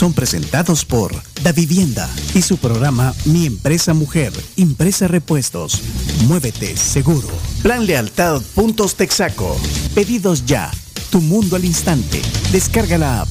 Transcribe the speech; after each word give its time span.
son 0.00 0.14
presentados 0.14 0.86
por 0.86 1.12
Da 1.42 1.52
Vivienda 1.52 2.08
y 2.32 2.40
su 2.40 2.56
programa 2.56 3.12
Mi 3.26 3.44
Empresa 3.44 3.92
Mujer, 3.92 4.32
Impresa 4.56 5.08
Repuestos. 5.08 5.82
Muévete 6.26 6.74
seguro. 6.74 7.28
Plan 7.62 7.84
Lealtad 7.84 8.40
Puntos 8.54 8.94
Texaco. 8.94 9.60
Pedidos 9.94 10.46
ya. 10.46 10.70
Tu 11.10 11.20
mundo 11.20 11.56
al 11.56 11.66
instante. 11.66 12.22
Descarga 12.50 12.96
la 12.96 13.20
app. 13.20 13.28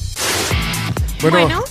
Bueno, 1.22 1.64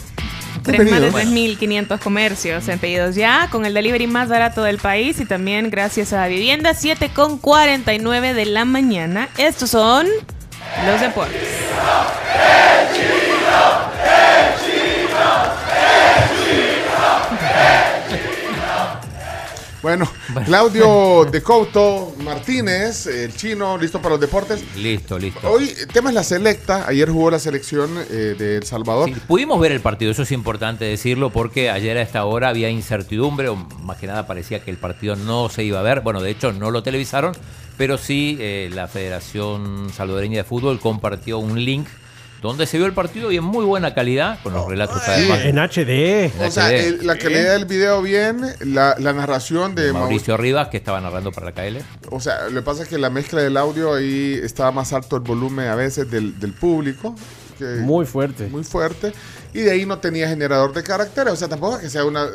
¿qué 0.66 0.74
tres 0.74 0.92
más 0.92 1.00
de 1.00 1.12
pedidos? 1.14 1.62
3.500 1.62 2.00
comercios 2.00 2.68
en 2.68 2.80
pedidos 2.80 3.16
ya, 3.16 3.48
con 3.50 3.66
el 3.66 3.74
delivery 3.74 4.08
más 4.08 4.28
barato 4.28 4.64
del 4.64 4.80
país 4.80 5.22
y 5.22 5.26
también 5.26 5.70
gracias 5.70 6.12
a 6.12 6.28
Vivienda 6.28 6.72
7,49 6.72 8.34
de 8.34 8.46
la 8.48 8.66
mañana. 8.66 9.30
Estos 9.38 9.70
son 9.70 10.08
los 10.86 11.00
deportes. 11.00 11.48
Bueno, 19.82 20.10
Claudio 20.46 21.26
de 21.32 21.42
Couto 21.42 22.14
Martínez, 22.22 23.08
el 23.08 23.34
chino, 23.34 23.78
listo 23.78 24.02
para 24.02 24.16
los 24.16 24.20
deportes. 24.20 24.62
Listo, 24.76 25.18
listo. 25.18 25.40
Hoy, 25.50 25.74
el 25.80 25.88
tema 25.88 26.10
es 26.10 26.16
la 26.16 26.24
selecta. 26.26 26.86
Ayer 26.86 27.10
jugó 27.10 27.32
la 27.32 27.40
selección 27.40 27.92
eh, 28.10 28.36
de 28.38 28.58
El 28.58 28.64
Salvador. 28.64 29.10
Sí, 29.10 29.16
pudimos 29.26 29.58
ver 29.60 29.72
el 29.72 29.80
partido, 29.80 30.12
eso 30.12 30.24
es 30.24 30.34
importante 30.34 30.84
decirlo, 30.84 31.30
porque 31.30 31.70
ayer 31.70 31.98
a 31.98 32.02
esta 32.02 32.26
hora 32.26 32.50
había 32.50 32.70
incertidumbre, 32.70 33.48
o 33.48 33.56
más 33.56 33.98
que 33.98 34.08
nada 34.08 34.28
parecía 34.28 34.60
que 34.60 34.70
el 34.70 34.78
partido 34.78 35.16
no 35.16 35.48
se 35.48 35.64
iba 35.64 35.80
a 35.80 35.84
ver. 35.84 36.02
Bueno, 36.02 36.22
de 36.22 36.32
hecho 36.32 36.52
no 36.52 36.72
lo 36.72 36.84
televisaron, 36.84 37.34
pero 37.78 37.98
sí 37.98 38.38
eh, 38.42 38.70
la 38.74 38.90
Federación 38.90 39.90
Salvadoreña 39.96 40.40
de 40.40 40.44
Fútbol 40.44 40.82
compartió 40.82 41.40
un 41.40 41.64
link 41.64 41.88
donde 42.42 42.66
se 42.66 42.78
vio 42.78 42.86
el 42.86 42.94
partido 42.94 43.32
y 43.32 43.38
en 43.38 43.44
muy 43.44 43.66
buena 43.66 43.94
calidad, 43.94 44.40
con 44.44 44.54
los 44.54 44.68
relatos 44.68 45.02
además. 45.08 45.40
En 45.44 45.58
HD. 45.60 46.32
O 46.46 46.52
sea, 46.52 46.72
el- 46.74 47.06
la 47.06 47.18
calidad 47.18 47.54
del 47.54 47.66
video 47.66 48.02
bien, 48.02 48.42
la, 48.62 48.96
la 48.98 49.14
narración 49.14 49.76
de 49.76 49.84
Mauricio. 49.92 50.00
Mauricio 50.00 50.38
Rivas, 50.38 50.68
que 50.70 50.78
estaba 50.78 51.02
narrando 51.02 51.32
para 51.32 51.48
la 51.48 51.52
KL. 51.54 51.78
O 52.12 52.20
sea, 52.20 52.48
lo 52.50 52.62
que 52.62 52.66
pasa 52.66 52.84
es 52.84 52.90
que 52.90 52.98
la 52.98 53.10
mezcla 53.10 53.42
del 53.42 53.58
audio 53.58 53.94
ahí 53.94 54.40
estaba 54.42 54.72
más 54.72 54.94
alto 54.94 55.18
el 55.18 55.22
volumen 55.24 55.68
a 55.68 55.76
veces 55.76 56.10
del, 56.10 56.40
del 56.40 56.54
público. 56.54 57.16
que- 57.58 57.66
Muy 57.82 58.06
fuerte. 58.06 58.48
muy 58.48 58.64
fuerte. 58.64 59.12
Y 59.54 59.62
de 59.62 59.72
ahí 59.72 59.86
no 59.86 59.98
tenía 59.98 60.30
generador 60.30 60.72
de 60.74 60.82
caracteres. 60.84 61.34
O 61.34 61.36
sea, 61.36 61.50
tampoco 61.50 61.76
es 61.76 61.82
que 61.82 61.90
sea 61.90 62.06
una. 62.06 62.26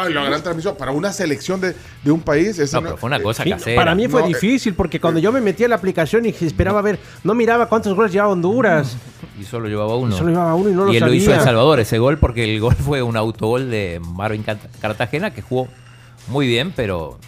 ¡Ay, 0.00 0.12
la 0.14 0.24
gran 0.24 0.42
transmisión! 0.42 0.74
Para 0.76 0.90
una 0.92 1.12
selección 1.12 1.60
de, 1.60 1.74
de 2.02 2.10
un 2.10 2.20
país. 2.22 2.58
Es 2.58 2.72
No, 2.72 2.80
una- 2.80 2.88
pero 2.88 2.96
fue 2.98 3.06
una 3.08 3.20
cosa 3.22 3.44
Sí, 3.44 3.50
casera. 3.50 3.76
para 3.76 3.94
mí 3.94 4.08
fue 4.08 4.20
No, 4.22 4.26
eh, 4.26 4.30
difícil 4.30 4.74
porque 4.74 4.98
cuando 4.98 5.20
yo 5.20 5.30
me 5.30 5.40
metí 5.42 5.62
a 5.64 5.68
la 5.68 5.76
aplicación 5.76 6.24
y 6.26 6.30
esperaba 6.40 6.80
ver, 6.82 6.98
no 7.22 7.34
miraba 7.34 7.68
cuántos 7.68 7.94
goles 7.94 8.10
llevaba 8.12 8.32
Honduras. 8.32 8.96
Y 9.38 9.44
solo 9.44 9.68
llevaba 9.68 9.94
uno. 9.96 10.16
Solo 10.16 10.30
llevaba 10.30 10.54
uno 10.54 10.70
y 10.70 10.74
no 10.74 10.84
lo 10.86 10.92
él 10.92 11.00
lo 11.00 11.12
hizo. 11.14 11.32
El 11.32 11.40
Salvador 11.40 11.80
ese 11.80 11.98
gol 11.98 12.18
porque 12.18 12.44
el 12.44 12.60
gol 12.60 12.74
fue 12.78 13.02
un 13.02 13.16
autogol 13.16 13.70
de 13.70 14.00
Marvin 14.14 14.42
Cart- 14.44 14.58
Cartagena 14.80 15.32
que 15.32 15.42
jugó 15.42 15.68
muy 16.28 16.46
bien, 16.46 16.72
pero 16.74 17.18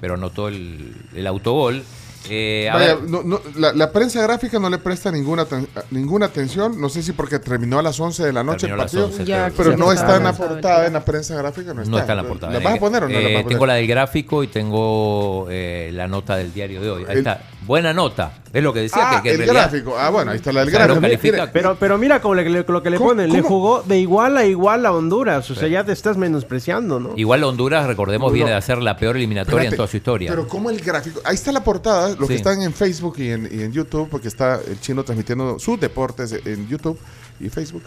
pero 0.00 0.14
anotó 0.14 0.48
el, 0.48 0.94
el 1.14 1.26
autogol. 1.26 1.82
Eh, 2.30 2.68
a 2.70 2.74
Vaya, 2.74 2.94
ver, 2.96 3.04
no- 3.08 3.22
no, 3.22 3.40
la, 3.56 3.72
la 3.72 3.90
prensa 3.90 4.20
gráfica 4.22 4.58
no 4.58 4.68
le 4.68 4.78
presta 4.78 5.10
ninguna, 5.10 5.46
aten- 5.48 5.66
ninguna 5.90 6.26
atención. 6.26 6.78
No 6.80 6.88
sé 6.88 7.02
si 7.02 7.12
porque 7.12 7.38
terminó 7.38 7.78
a 7.78 7.82
las 7.82 7.98
11 7.98 8.26
de 8.26 8.32
la 8.32 8.44
noche 8.44 8.66
Terminó 8.66 8.74
el 8.74 8.80
a 8.80 8.84
las 8.84 8.92
partido. 8.92 9.06
11, 9.18 9.24
Ya, 9.24 9.50
pero 9.56 9.76
no 9.76 9.92
está 9.92 10.16
en 10.16 10.24
la 10.24 10.32
portada, 10.34 10.86
en 10.86 10.92
la 10.92 11.04
prensa 11.04 11.36
gráfica. 11.36 11.72
No 11.72 11.82
está, 11.82 11.90
no 11.90 11.98
está 11.98 12.12
en 12.12 12.16
la 12.18 12.24
portada. 12.24 12.52
¿La 12.52 12.58
vas 12.60 12.74
a 12.74 12.78
poner 12.80 13.04
o 13.04 13.08
no 13.08 13.14
la 13.14 13.20
Eh, 13.20 13.22
vas 13.22 13.30
a 13.30 13.34
poner? 13.44 13.48
Tengo 13.48 13.66
la 13.66 13.74
del 13.74 13.86
gráfico 13.86 14.42
y 14.42 14.48
tengo 14.48 15.46
eh, 15.48 15.90
la 15.94 16.06
nota 16.06 16.36
del 16.36 16.52
diario 16.52 16.80
de 16.82 16.90
hoy. 16.90 17.02
Ahí 17.04 17.12
El- 17.12 17.18
está. 17.18 17.40
Buena 17.68 17.92
nota. 17.92 18.32
Es 18.52 18.62
lo 18.62 18.72
que 18.72 18.80
decía. 18.80 19.02
Ah, 19.10 19.16
que, 19.22 19.28
que 19.28 19.34
el 19.34 19.38
realidad- 19.42 19.70
gráfico. 19.70 19.94
Ah, 19.96 20.08
bueno, 20.08 20.30
ahí 20.30 20.38
está 20.38 20.52
la 20.52 20.60
del 20.60 20.68
O 20.68 20.70
sea, 20.72 20.86
lo 20.88 20.94
gráfico. 21.00 21.18
Mire, 21.22 21.46
Pero, 21.52 21.76
pero 21.78 21.98
mira 21.98 22.20
como 22.22 22.34
le- 22.34 22.48
le- 22.48 22.64
lo 22.66 22.82
que 22.82 22.88
le 22.90 22.96
¿Cómo- 22.96 23.10
ponen, 23.10 23.30
le 23.30 23.42
jugó 23.42 23.82
de 23.82 23.98
igual 23.98 24.36
a 24.38 24.44
igual 24.46 24.86
a 24.86 24.92
Honduras. 24.92 25.48
O 25.50 25.54
sea, 25.54 25.68
ya 25.68 25.84
te 25.84 25.92
estás 25.92 26.16
menospreciando, 26.16 26.98
¿no? 26.98 27.10
Igual 27.16 27.44
Honduras, 27.44 27.86
recordemos, 27.86 28.30
No, 28.30 28.34
viene 28.34 28.50
de 28.50 28.56
hacer 28.56 28.78
la 28.78 28.96
peor 28.96 29.16
eliminatoria 29.16 29.58
Espérate, 29.58 29.74
en 29.74 29.76
toda 29.76 29.88
su 29.88 29.96
historia. 29.98 30.30
Pero 30.30 30.48
¿cómo 30.48 30.70
el 30.70 30.80
gráfico? 30.80 31.20
Ahí 31.24 31.34
está 31.34 31.52
la 31.52 31.62
portada, 31.62 32.08
los 32.08 32.20
que 32.26 32.26
Sí. 32.28 32.34
están 32.36 32.62
en 32.62 32.72
Facebook 32.72 33.16
y 33.18 33.30
en, 33.32 33.48
y 33.52 33.62
en 33.62 33.70
YouTube, 33.72 34.08
porque 34.10 34.28
está 34.28 34.58
el 34.66 34.80
chino 34.80 35.04
transmitiendo 35.04 35.58
sus 35.58 35.78
deportes 35.78 36.32
en 36.32 36.66
YouTube 36.68 36.98
y 37.38 37.50
Facebook. 37.50 37.82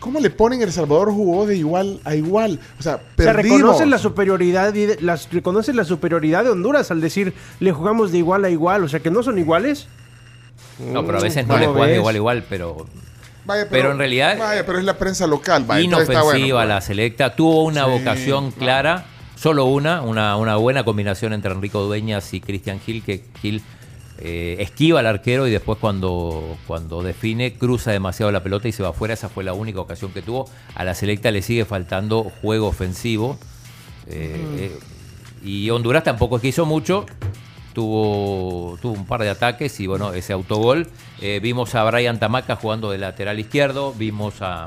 ¿Cómo 0.00 0.18
le 0.18 0.30
ponen 0.30 0.62
El 0.62 0.72
Salvador 0.72 1.12
jugó 1.12 1.46
de 1.46 1.56
igual 1.56 2.00
a 2.04 2.14
igual? 2.14 2.58
O 2.78 2.82
sea, 2.82 2.98
perdimos. 3.16 3.58
reconocen 3.60 3.90
la 3.90 3.98
superioridad 3.98 4.74
las, 5.00 5.30
reconocen 5.30 5.76
la 5.76 5.84
superioridad 5.84 6.42
de 6.44 6.50
Honduras 6.50 6.90
al 6.90 7.00
decir 7.00 7.34
le 7.60 7.70
jugamos 7.72 8.10
de 8.10 8.18
igual 8.18 8.44
a 8.44 8.50
igual. 8.50 8.82
O 8.84 8.88
sea, 8.88 9.00
que 9.00 9.10
no 9.10 9.22
son 9.22 9.38
iguales. 9.38 9.86
no, 10.78 11.04
pero 11.06 11.18
a 11.18 11.22
veces 11.22 11.46
no 11.46 11.54
¿Cómo 11.54 11.60
le 11.60 11.66
juegan 11.68 11.88
de 11.90 11.96
igual 11.96 12.14
a 12.14 12.18
igual, 12.18 12.44
pero 12.48 12.86
Vaya, 13.44 13.66
pero 13.70 13.92
en 13.92 13.98
realidad- 13.98 14.38
Vaya, 14.38 14.64
pero 14.64 14.78
es 14.78 14.84
la 14.84 14.96
prensa 14.98 15.26
local. 15.26 15.64
Vaya, 15.66 15.82
inofensiva 15.82 16.58
bueno. 16.60 16.64
la 16.74 16.80
selecta. 16.80 17.36
Tuvo 17.36 17.64
una 17.64 17.84
Sí, 17.84 17.90
vocación 17.90 18.50
clara, 18.52 19.04
solo 19.36 19.64
una, 19.66 20.02
una, 20.02 20.36
una 20.36 20.56
buena 20.56 20.84
combinación 20.84 21.32
entre 21.32 21.52
Enrico 21.52 21.82
Dueñas 21.82 22.32
y 22.32 22.40
Cristian 22.40 22.80
Gil, 22.80 23.02
que 23.02 23.24
Gil 23.40 23.62
eh, 24.20 24.56
esquiva 24.60 25.00
al 25.00 25.06
arquero 25.06 25.46
y 25.46 25.50
después 25.50 25.78
cuando, 25.78 26.56
cuando 26.66 27.02
define 27.02 27.54
cruza 27.54 27.90
demasiado 27.92 28.30
la 28.32 28.42
pelota 28.42 28.68
y 28.68 28.72
se 28.72 28.82
va 28.82 28.90
afuera. 28.90 29.14
Esa 29.14 29.28
fue 29.28 29.44
la 29.44 29.52
única 29.54 29.80
ocasión 29.80 30.12
que 30.12 30.22
tuvo. 30.22 30.48
A 30.74 30.84
la 30.84 30.94
selecta 30.94 31.30
le 31.30 31.42
sigue 31.42 31.64
faltando 31.64 32.24
juego 32.42 32.66
ofensivo. 32.68 33.38
Eh, 34.06 34.70
eh, 34.72 34.78
y 35.44 35.70
Honduras 35.70 36.04
tampoco 36.04 36.36
es 36.36 36.42
que 36.42 36.48
hizo 36.48 36.66
mucho. 36.66 37.06
Tuvo, 37.74 38.76
tuvo 38.82 38.92
un 38.94 39.06
par 39.06 39.22
de 39.22 39.30
ataques 39.30 39.78
y 39.80 39.86
bueno, 39.86 40.12
ese 40.12 40.32
autogol. 40.32 40.88
Eh, 41.20 41.38
vimos 41.40 41.74
a 41.76 41.84
Brian 41.84 42.18
Tamaca 42.18 42.56
jugando 42.56 42.90
de 42.90 42.98
lateral 42.98 43.38
izquierdo. 43.38 43.94
Vimos 43.96 44.42
a, 44.42 44.66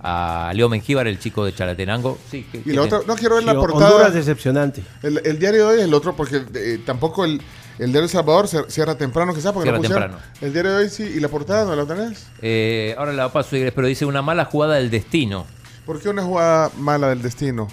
a 0.00 0.52
Leo 0.54 0.68
Mengíbar, 0.68 1.08
el 1.08 1.18
chico 1.18 1.44
de 1.44 1.52
Chalatenango. 1.52 2.16
Sí, 2.30 2.46
¿qué- 2.50 2.58
Y 2.58 2.62
qué 2.62 2.72
la 2.74 2.82
te- 2.88 2.94
otra, 2.94 3.06
no 3.08 3.16
quiero 3.16 3.34
ver 3.34 3.44
la 3.44 3.54
portada. 3.54 3.90
Honduras 3.90 4.14
decepcionante. 4.14 4.82
El, 5.02 5.20
el 5.24 5.38
diario 5.40 5.66
de 5.66 5.74
hoy 5.74 5.78
es 5.80 5.84
el 5.86 5.94
otro, 5.94 6.14
porque 6.14 6.42
eh, 6.54 6.80
tampoco 6.86 7.24
el, 7.24 7.42
el 7.78 7.86
diario 7.92 8.02
El 8.04 8.08
Salvador 8.08 8.48
cierra 8.68 8.96
temprano, 8.96 9.34
que 9.34 9.40
sea, 9.40 9.52
porque 9.52 9.64
Cierra 9.66 9.78
lo 9.78 9.82
pusieron. 9.82 10.10
temprano. 10.10 10.32
El 10.40 10.52
diario 10.52 10.72
de 10.72 10.84
hoy 10.84 10.88
sí, 10.90 11.02
y 11.04 11.20
la 11.20 11.28
portada 11.28 11.64
no 11.64 11.76
la 11.76 11.86
tenés. 11.86 12.26
Eh, 12.42 12.94
ahora 12.98 13.12
la 13.12 13.32
paso, 13.32 13.56
Igles, 13.56 13.72
pero 13.74 13.86
dice 13.86 14.04
una 14.04 14.22
mala 14.22 14.44
jugada 14.46 14.74
del 14.76 14.90
destino 14.90 15.46
¿Por 15.86 16.00
qué 16.00 16.08
una 16.10 16.22
jugada 16.22 16.70
mala 16.76 17.08
del 17.08 17.22
destino? 17.22 17.68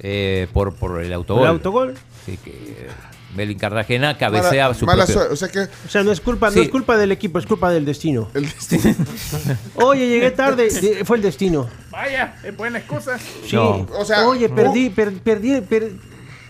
eh, 0.00 0.48
por, 0.52 0.74
por 0.74 1.00
el 1.00 1.12
autogol. 1.12 1.44
El 1.44 1.48
autogol. 1.50 1.94
Sí, 2.26 2.36
que 2.42 2.50
eh, 2.50 2.88
Melvin 3.36 3.56
Cartagena 3.58 4.18
cabecea 4.18 4.64
Mala, 4.64 4.74
su 4.74 4.84
mala 4.84 5.06
propio-. 5.06 5.32
O 5.32 5.36
sea 5.36 5.48
que 5.48 5.60
O 5.60 5.88
sea, 5.88 6.02
no 6.02 6.10
es 6.12 6.20
culpa, 6.20 6.50
Sí. 6.50 6.56
no 6.56 6.62
es 6.64 6.68
culpa 6.70 6.96
del 6.96 7.12
equipo, 7.12 7.38
es 7.38 7.46
culpa 7.46 7.70
del 7.70 7.84
destino. 7.84 8.28
el 8.34 8.44
destino. 8.50 8.94
Oye, 9.76 10.08
llegué 10.08 10.30
tarde, 10.32 10.68
de- 10.70 11.04
fue 11.04 11.18
el 11.18 11.22
destino. 11.22 11.68
Vaya, 11.90 12.34
es 12.42 12.56
buena 12.56 12.78
excusa. 12.80 13.16
Sí. 13.18 13.54
No. 13.54 13.86
O 13.96 14.04
sea, 14.04 14.26
Oye, 14.26 14.48
perdí, 14.48 14.90
per- 14.90 15.14
perdí, 15.20 15.60
per- 15.60 15.92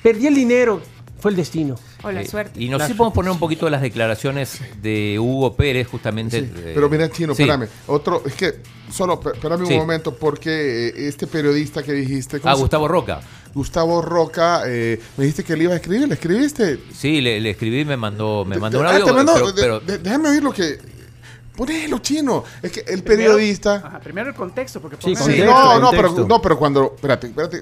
perdí 0.03 0.27
el 0.29 0.35
dinero. 0.35 0.81
Fue 1.23 1.31
el 1.31 1.37
destino. 1.37 1.77
O 2.03 2.11
la 2.11 2.23
Eh, 2.23 2.27
suerte. 2.27 2.61
Y 2.61 2.69
nos 2.69 2.81
La 2.81 2.89
sí 2.89 2.95
podemos 2.95 3.15
poner 3.15 3.31
un 3.31 3.39
poquito 3.39 3.65
de 3.67 3.71
las 3.71 3.81
declaraciones 3.81 4.59
de 4.83 5.19
Hugo 5.21 5.55
Pérez, 5.55 5.87
justamente. 5.87 6.41
Sí, 6.41 6.51
eh, 6.57 6.73
pero 6.75 6.91
mira, 6.91 7.09
Chino, 7.11 7.33
sí. 7.33 7.43
espérame. 7.45 7.69
Otro, 7.87 8.23
es 8.27 8.35
que, 8.35 8.55
solo, 8.91 9.21
espérame 9.33 9.65
Sí. 9.65 9.73
un 9.75 9.79
momento, 9.79 10.17
porque 10.17 10.89
eh, 10.89 11.07
este 11.07 11.29
periodista 11.29 11.85
que 11.85 11.93
dijiste, 11.93 12.41
¿cómo 12.41 12.53
Ah, 12.53 12.57
se- 12.57 12.63
Gustavo 12.63 12.89
Roca. 12.89 13.21
Gustavo 13.55 14.03
Roca, 14.03 14.63
eh, 14.67 15.01
me 15.17 15.25
dijiste 15.25 15.45
que 15.45 15.57
le 15.57 15.63
iba 15.65 15.75
a 15.75 15.77
escribir, 15.77 16.09
¿le 16.09 16.15
escribiste? 16.15 16.81
Sí, 16.93 17.21
le, 17.21 17.39
le 17.41 17.51
escribí, 17.51 17.85
me 17.85 17.97
mandó, 17.97 18.45
me 18.45 18.59
mandó 18.59 18.81
un 18.81 18.87
ah, 18.87 18.91
audio. 18.91 19.05
te 19.05 19.13
mandó, 19.13 19.33
pero- 19.35 19.53
de- 19.53 19.63
pero- 19.63 19.81
de- 19.81 19.99
déjame 19.99 20.29
oír 20.31 20.43
lo 20.43 20.53
que... 20.53 20.79
Ponelo, 21.57 21.99
Chino. 21.99 22.43
Es 22.63 22.73
que 22.73 22.81
el 22.89 23.03
periodista... 23.05 23.75
Ajá, 23.77 24.01
primero 24.01 24.31
el 24.31 24.35
contexto, 24.35 24.81
porque 24.81 24.97
Sí, 24.99 25.13
no, 25.45 25.79
no, 25.79 25.91
pero, 25.91 26.11
no, 26.27 26.41
pero 26.43 26.59
cuando... 26.59 26.93
Espérate, 26.97 27.27
espérate. 27.29 27.61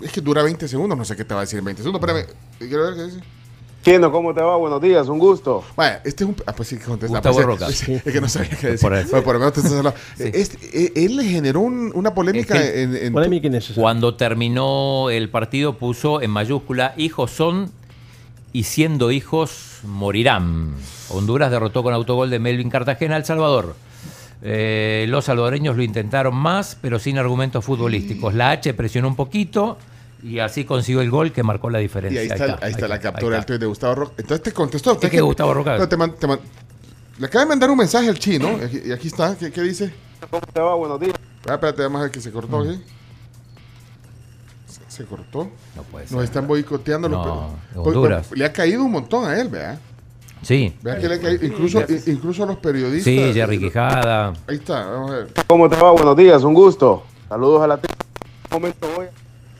Es 0.00 0.12
que 0.12 0.20
dura 0.20 0.42
20 0.42 0.68
segundos, 0.68 0.96
no 0.96 1.04
sé 1.04 1.16
qué 1.16 1.24
te 1.24 1.34
va 1.34 1.40
a 1.40 1.44
decir 1.44 1.58
en 1.58 1.64
20 1.64 1.82
segundos. 1.82 2.00
Espérame, 2.08 2.26
quiero 2.58 2.84
ver 2.84 2.94
qué 2.94 3.02
dice. 3.04 3.20
Chino, 3.84 4.10
¿cómo 4.12 4.34
te 4.34 4.40
va? 4.42 4.56
Buenos 4.56 4.82
días, 4.82 5.08
un 5.08 5.18
gusto. 5.18 5.64
Vaya, 5.76 6.00
este 6.04 6.24
es 6.24 6.30
un. 6.30 6.36
Ah, 6.46 6.52
pues 6.52 6.68
sí, 6.68 6.76
que 6.78 6.84
contesta. 6.84 7.16
Gustavo 7.16 7.34
pues, 7.36 7.46
Roca. 7.46 7.68
Es, 7.68 7.88
es 7.88 8.02
que 8.02 8.20
no 8.20 8.28
sabía 8.28 8.50
qué 8.50 8.66
decir. 8.72 8.80
Por 8.88 8.94
eso. 8.96 9.10
Bueno, 9.10 9.24
por 9.24 9.34
lo 9.34 9.38
menos 9.40 9.54
te 9.54 9.60
estás 9.60 9.72
hablando. 9.74 9.98
Sí. 10.16 10.30
Este, 10.34 10.84
eh, 10.84 10.92
él 10.96 11.16
le 11.16 11.24
generó 11.24 11.60
un- 11.60 11.92
una 11.94 12.12
polémica 12.12 12.54
Es 12.56 12.60
que- 12.72 12.82
en, 12.82 12.96
en- 12.96 13.12
Polémica 13.12 13.46
innecesaria. 13.46 13.80
Cuando 13.82 14.14
terminó 14.16 15.10
el 15.10 15.28
partido 15.30 15.78
puso 15.78 16.20
en 16.20 16.30
mayúscula, 16.30 16.92
hijos 16.96 17.30
son 17.30 17.70
y 18.52 18.64
siendo 18.64 19.10
hijos 19.12 19.78
morirán. 19.84 20.74
Honduras 21.10 21.50
derrotó 21.50 21.82
con 21.82 21.94
autogol 21.94 22.30
de 22.30 22.38
Melvin 22.40 22.70
Cartagena 22.70 23.14
a 23.14 23.18
El 23.18 23.24
Salvador. 23.24 23.74
Eh, 24.42 25.06
los 25.08 25.24
salvadoreños 25.24 25.76
lo 25.76 25.82
intentaron 25.82 26.34
más, 26.36 26.76
pero 26.80 26.98
sin 26.98 27.18
argumentos 27.18 27.64
futbolísticos. 27.64 28.34
La 28.34 28.50
H 28.52 28.72
presionó 28.74 29.08
un 29.08 29.16
poquito 29.16 29.78
Y 30.22 30.40
así 30.40 30.64
consiguió 30.64 31.00
el 31.00 31.10
gol 31.10 31.30
que 31.32 31.42
marcó 31.44 31.70
la 31.70 31.78
Y 31.80 31.82
diferencia. 31.84 32.20
ahí 32.20 32.26
está, 32.28 32.58
ahí 32.60 32.72
está 32.72 32.88
la 32.88 32.98
captura 32.98 33.36
del 33.36 33.46
tuit 33.46 33.60
de 33.60 33.66
Gustavo 33.66 33.94
Roca. 33.94 34.14
Entonces 34.18 34.42
te 34.42 34.52
contestó. 34.52 34.98
Es 35.00 35.10
que 35.10 35.20
Gustavo 35.20 35.54
Roca- 35.54 35.78
No, 35.78 35.88
te 35.88 35.96
man- 35.96 36.14
te 36.18 36.26
man- 36.26 36.40
le 37.18 37.26
acaba 37.26 37.44
de 37.44 37.48
mandar 37.48 37.70
un 37.70 37.78
mensaje 37.78 38.08
al 38.08 38.18
chino. 38.18 38.58
y 38.60 38.64
aquí- 38.64 38.80
Y 38.86 38.90
aquí 38.92 39.06
está. 39.08 39.36
¿Qué, 39.36 39.52
qué 39.52 39.62
dice? 39.62 39.92
¿Cómo 40.28 40.42
te 40.52 40.60
va? 40.60 40.74
Buenos 40.74 40.98
días. 40.98 41.14
Ah, 41.48 41.54
espérate, 41.54 41.82
vamos 41.82 42.00
a 42.00 42.02
ver 42.02 42.10
que 42.10 42.20
se 42.20 42.32
cortó 42.32 42.58
Mm. 42.64 42.68
aquí. 42.68 42.82
Se, 44.66 44.80
se 44.88 45.04
cortó. 45.04 45.50
No 45.76 45.82
puede 45.84 46.06
ser. 46.08 46.16
Nos 46.16 46.24
están 46.24 46.46
boicoteando. 46.48 47.08
No, 47.08 47.56
per- 47.72 47.78
Honduras. 47.80 48.28
Le 48.32 48.44
ha 48.44 48.52
caído 48.52 48.84
un 48.84 48.90
montón 48.92 49.24
a 49.24 49.38
él, 49.40 49.48
¿verdad? 49.48 49.78
Sí. 50.42 50.74
Vea 50.82 50.98
que 50.98 51.08
le. 51.08 51.46
Incluso, 51.46 51.80
incluso 52.06 52.44
a 52.44 52.46
los 52.46 52.56
periodistas. 52.58 53.04
Sí, 53.04 53.32
Jerry 53.32 53.58
Quijada. 53.58 54.32
Ahí 54.46 54.56
está, 54.56 54.86
vamos 54.86 55.10
a 55.10 55.14
ver. 55.14 55.28
¿Cómo 55.46 55.68
te 55.68 55.76
va? 55.76 55.90
Buenos 55.92 56.16
días, 56.16 56.42
un 56.44 56.54
gusto. 56.54 57.02
Saludos 57.28 57.62
a 57.62 57.66
la 57.66 57.76
tribu. 57.78 57.94
Un 58.50 58.60
momento 58.60 58.88
voy. 58.96 59.06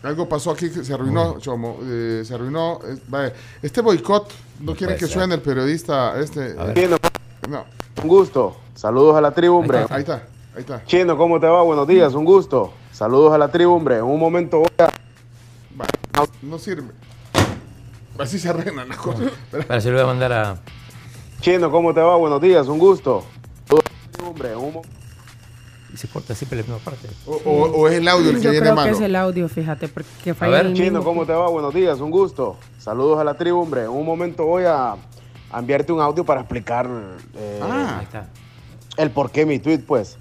Algo 0.03 0.29
pasó 0.29 0.53
aquí 0.53 0.71
que 0.71 0.85
se 0.85 0.95
arruinó, 0.95 1.39
Chomo. 1.41 1.79
eh, 1.83 2.23
se 2.25 2.33
arruinó. 2.35 2.79
eh, 2.87 2.97
vaya, 3.09 3.33
este 3.61 3.81
boicot, 3.81 4.31
no, 4.61 4.75
quieren 4.75 4.97
que 4.97 5.07
suene 5.07 5.35
el 5.35 5.41
periodista. 5.41 6.19
Este, 6.21 6.55
A 6.57 6.65
ver. 6.65 6.75
Chino, 6.75 6.97
no, 7.49 7.65
un 8.03 8.09
gusto. 8.09 8.57
Saludos 8.75 9.17
a 9.17 9.21
la 9.21 9.33
tribu, 9.33 9.57
hombre. 9.57 9.79
ahí 9.91 10.01
está, 10.01 10.23
ahí 10.55 10.61
está. 10.61 10.85
Chino, 10.85 11.17
¿cómo 11.19 11.41
te 11.41 11.49
va? 11.49 11.63
Buenos 11.63 11.89
días, 11.89 12.15
un 12.15 12.25
gusto. 12.25 12.73
Saludos 12.93 13.33
a 13.33 13.39
la 13.39 13.49
tribu, 13.51 13.73
hombre. 13.75 14.01
Un 14.01 14.19
momento 14.21 14.59
voy 14.61 14.69
a... 14.79 14.89
No 16.43 16.59
sirve. 16.59 16.91
Así 18.19 18.39
se 18.39 18.49
arreglan 18.49 18.89
las 18.89 18.99
cosas. 18.99 19.31
Para 19.67 19.81
se 19.81 19.89
lo 19.91 19.95
voy 19.95 20.03
a 20.05 20.07
mandar 20.07 20.33
a. 20.33 20.57
Chino, 21.41 21.71
¿cómo 21.71 21.95
te 21.95 22.01
va? 22.01 22.17
Buenos 22.17 22.41
días, 22.43 22.67
un 22.67 22.79
gusto. 22.79 23.25
Saludos 23.69 23.85
a 23.87 23.93
la 23.93 24.11
tribu, 24.13 24.29
hombre. 24.31 24.53
En 24.53 24.59
un 24.59 24.73
mo- 24.73 24.83
Y 25.95 25.97
se 25.97 26.09
corta 26.09 26.35
siempre 26.35 26.59
la 26.59 26.63
misma 26.65 26.79
parte. 26.79 27.09
O, 27.27 27.33
o- 27.45 27.71
o 27.81 27.89
es 27.89 27.95
el 27.95 28.09
audio 28.09 28.31
el 28.31 28.37
que 28.37 28.43
Yo 28.43 28.51
viene 28.51 28.65
creo 28.65 28.75
malo. 28.75 28.91
que 28.91 28.97
es 28.97 29.01
el 29.03 29.15
audio, 29.17 29.49
fíjate, 29.49 29.89
porque 29.89 30.35
falla 30.35 30.53
ver, 30.53 30.67
el 30.67 30.75
Chino, 30.75 30.87
mismo. 30.99 31.05
¿cómo 31.05 31.25
te 31.27 31.33
va? 31.33 31.49
Buenos 31.49 31.73
días, 31.73 32.01
un 32.01 32.11
gusto. 32.11 32.57
Saludos 32.79 33.19
a 33.21 33.25
la 33.25 33.35
tribu, 33.35 33.61
hombre. 33.61 33.83
En 33.85 33.91
un 33.91 34.05
momento 34.05 34.45
voy 34.45 34.65
a, 34.65 34.93
a 34.93 35.59
enviarte 35.59 35.93
un 35.93 36.01
audio 36.01 36.25
para 36.25 36.41
explicar 36.41 36.89
eh, 37.37 37.61
Ah, 37.63 37.97
Ahí 38.01 38.05
está. 38.05 38.27
el 38.97 39.11
por 39.11 39.31
qué 39.31 39.47
mi 39.47 39.61
tweet, 39.61 39.79
pues. 39.87 40.19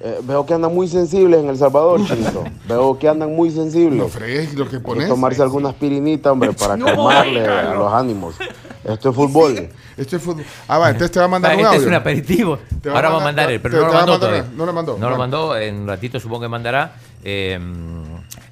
Eh, 0.00 0.20
veo 0.22 0.46
que 0.46 0.54
andan 0.54 0.72
muy 0.72 0.86
sensibles 0.86 1.40
en 1.40 1.48
El 1.48 1.56
Salvador, 1.56 2.00
Chinito. 2.06 2.44
Veo 2.68 2.98
que 2.98 3.08
andan 3.08 3.34
muy 3.34 3.48
no 3.50 3.54
sensibles. 3.56 4.12
fregues 4.12 4.54
lo 4.54 4.68
que 4.68 4.76
Hay 4.76 4.82
que 4.82 4.86
pones. 4.86 5.08
tomarse 5.08 5.42
alguna 5.42 5.70
aspirinita, 5.70 6.30
hombre, 6.32 6.52
para 6.52 6.78
calmarle 6.84 7.44
a 7.46 7.74
los 7.74 7.92
ánimos. 7.92 8.36
Esto 8.84 9.10
es 9.10 9.16
fútbol. 9.16 9.68
Esto 9.96 10.16
es 10.16 10.22
fútbol. 10.22 10.44
Ah, 10.68 10.78
va, 10.78 10.90
entonces 10.90 11.10
te 11.10 11.18
va 11.18 11.24
a 11.26 11.28
mandar 11.28 11.50
Ah, 11.50 11.54
un 11.54 11.60
este 11.60 11.68
audio. 11.68 11.80
es 11.80 11.86
un 11.88 11.94
aperitivo. 11.94 12.58
Ahora 12.94 13.10
va 13.10 13.20
a 13.20 13.24
mandar- 13.24 13.50
él, 13.50 13.60
pero 13.60 13.74
te- 13.74 13.80
no 13.84 13.86
te 13.88 13.92
lo 13.92 13.98
mandó 13.98 14.12
mandar- 14.28 14.44
no 14.56 14.66
lo 14.66 14.72
mandó. 14.72 14.98
No 14.98 15.10
lo 15.10 15.18
mandó. 15.18 15.56
En 15.58 15.74
un 15.80 15.88
ratito 15.88 16.20
supongo 16.20 16.42
que 16.42 16.48
mandará. 16.48 16.92
Eh, 17.24 17.58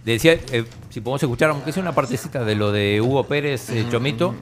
decía, 0.05 0.33
eh, 0.53 0.65
si 0.91 1.01
podemos 1.01 1.23
escuchar, 1.23 1.51
aunque 1.51 1.73
sea 1.73 1.81
una 1.83 1.93
partecita 1.95 2.45
de 2.45 2.55
lo 2.57 2.73
de 2.73 3.01
Hugo 3.01 3.25
Pérez, 3.25 3.71
eh, 3.71 3.87
Chomito. 3.91 4.35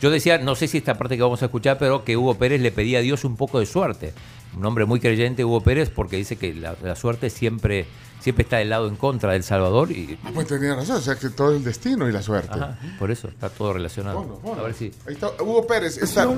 Yo 0.00 0.10
decía, 0.10 0.38
no 0.38 0.54
sé 0.54 0.68
si 0.68 0.78
esta 0.78 0.94
parte 0.94 1.16
que 1.16 1.22
vamos 1.22 1.42
a 1.42 1.46
escuchar, 1.46 1.78
pero 1.78 2.04
que 2.04 2.16
Hugo 2.16 2.34
Pérez 2.34 2.60
le 2.60 2.70
pedía 2.72 2.98
a 2.98 3.02
Dios 3.02 3.24
un 3.24 3.36
poco 3.36 3.58
de 3.58 3.66
suerte. 3.66 4.12
Un 4.56 4.64
hombre 4.64 4.84
muy 4.84 5.00
creyente, 5.00 5.44
Hugo 5.44 5.60
Pérez, 5.60 5.90
porque 5.90 6.16
dice 6.16 6.36
que 6.36 6.54
la, 6.54 6.76
la 6.82 6.94
suerte 6.96 7.28
siempre, 7.30 7.86
siempre 8.20 8.44
está 8.44 8.58
del 8.58 8.70
lado 8.70 8.88
en 8.88 8.96
contra 8.96 9.32
del 9.32 9.42
Salvador. 9.42 9.90
Y, 9.90 10.18
Ah, 10.24 10.30
pues 10.32 10.46
tenía 10.46 10.74
razón, 10.74 10.96
o 10.96 11.00
sea 11.00 11.16
que 11.16 11.30
todo 11.30 11.50
es 11.52 11.58
el 11.58 11.64
destino 11.64 12.08
y 12.08 12.12
la 12.12 12.22
suerte. 12.22 12.50
Ajá, 12.52 12.78
por 12.98 13.10
eso 13.10 13.28
está 13.28 13.48
todo 13.48 13.72
relacionado. 13.72 14.18
Ponlo, 14.22 14.38
ponlo. 14.38 14.62
A 14.62 14.66
ver 14.66 14.74
si. 14.74 14.92
Ahí 15.06 15.14
está 15.14 15.30
Hugo 15.42 15.66
Pérez. 15.66 15.98
Está, 15.98 16.28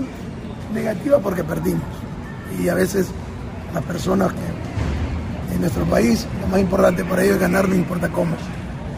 negativa 0.73 1.19
porque 1.19 1.45
perdimos. 1.45 1.85
Y 2.61 2.69
a 2.69 2.75
veces 2.75 3.09
las 3.75 3.85
personas 3.85 4.33
que 4.33 5.55
en 5.55 5.61
nuestro 5.61 5.85
país, 5.85 6.27
lo 6.41 6.47
más 6.49 6.61
importante 6.61 7.05
para 7.05 7.23
ellos 7.23 7.37
es 7.37 7.41
ganar, 7.41 7.69
no 7.69 7.75
importa 7.75 8.09
cómo. 8.11 8.35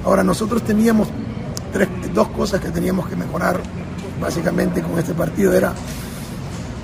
Ahora, 0.04 0.22
nosotros 0.22 0.62
teníamos 0.62 1.08
tres, 1.72 1.88
dos 2.14 2.28
cosas 2.28 2.60
que 2.60 2.70
teníamos 2.70 3.08
que 3.08 3.16
mejorar 3.16 3.60
básicamente 4.20 4.80
con 4.80 4.98
este 4.98 5.12
partido. 5.14 5.52
Era 5.52 5.72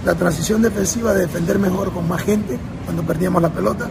la 0.04 0.14
transición 0.14 0.60
defensiva 0.60 1.14
de 1.14 1.22
defender 1.22 1.58
mejor 1.58 1.92
con 1.92 2.06
más 2.06 2.22
gente 2.22 2.58
cuando 2.84 3.02
perdíamos 3.02 3.40
la 3.40 3.50
pelota. 3.50 3.88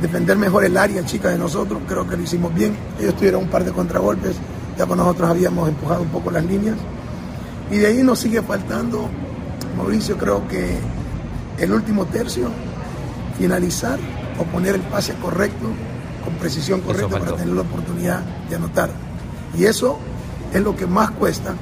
Defender 0.00 0.36
mejor 0.36 0.64
el 0.64 0.76
área 0.76 1.04
chica 1.04 1.28
de 1.28 1.38
nosotros, 1.38 1.82
creo 1.86 2.08
que 2.08 2.16
lo 2.16 2.22
hicimos 2.22 2.54
bien. 2.54 2.76
Ellos 2.98 3.14
tuvieron 3.16 3.44
un 3.44 3.50
par 3.50 3.64
de 3.64 3.72
contragolpes, 3.72 4.36
ya 4.76 4.86
con 4.86 4.98
nosotros 4.98 5.30
habíamos 5.30 5.68
empujado 5.68 6.02
un 6.02 6.08
poco 6.08 6.30
las 6.30 6.44
líneas. 6.44 6.76
Y 7.70 7.78
de 7.78 7.88
ahí 7.88 8.02
nos 8.02 8.18
sigue 8.18 8.42
faltando, 8.42 9.08
Mauricio, 9.76 10.16
creo 10.16 10.46
que 10.48 10.78
el 11.58 11.72
último 11.72 12.06
tercio, 12.06 12.48
finalizar 13.38 13.98
o 14.38 14.44
poner 14.44 14.76
el 14.76 14.82
pase 14.82 15.14
correcto, 15.14 15.66
con 16.24 16.34
precisión 16.34 16.80
correcta 16.80 17.18
para 17.18 17.36
tener 17.36 17.54
la 17.54 17.62
oportunidad 17.62 18.20
de 18.48 18.56
anotar. 18.56 18.90
Y 19.56 19.64
eso 19.64 19.98
es 20.52 20.62
lo 20.62 20.74
que 20.76 20.86
más 20.86 21.10
cuesta. 21.12 21.54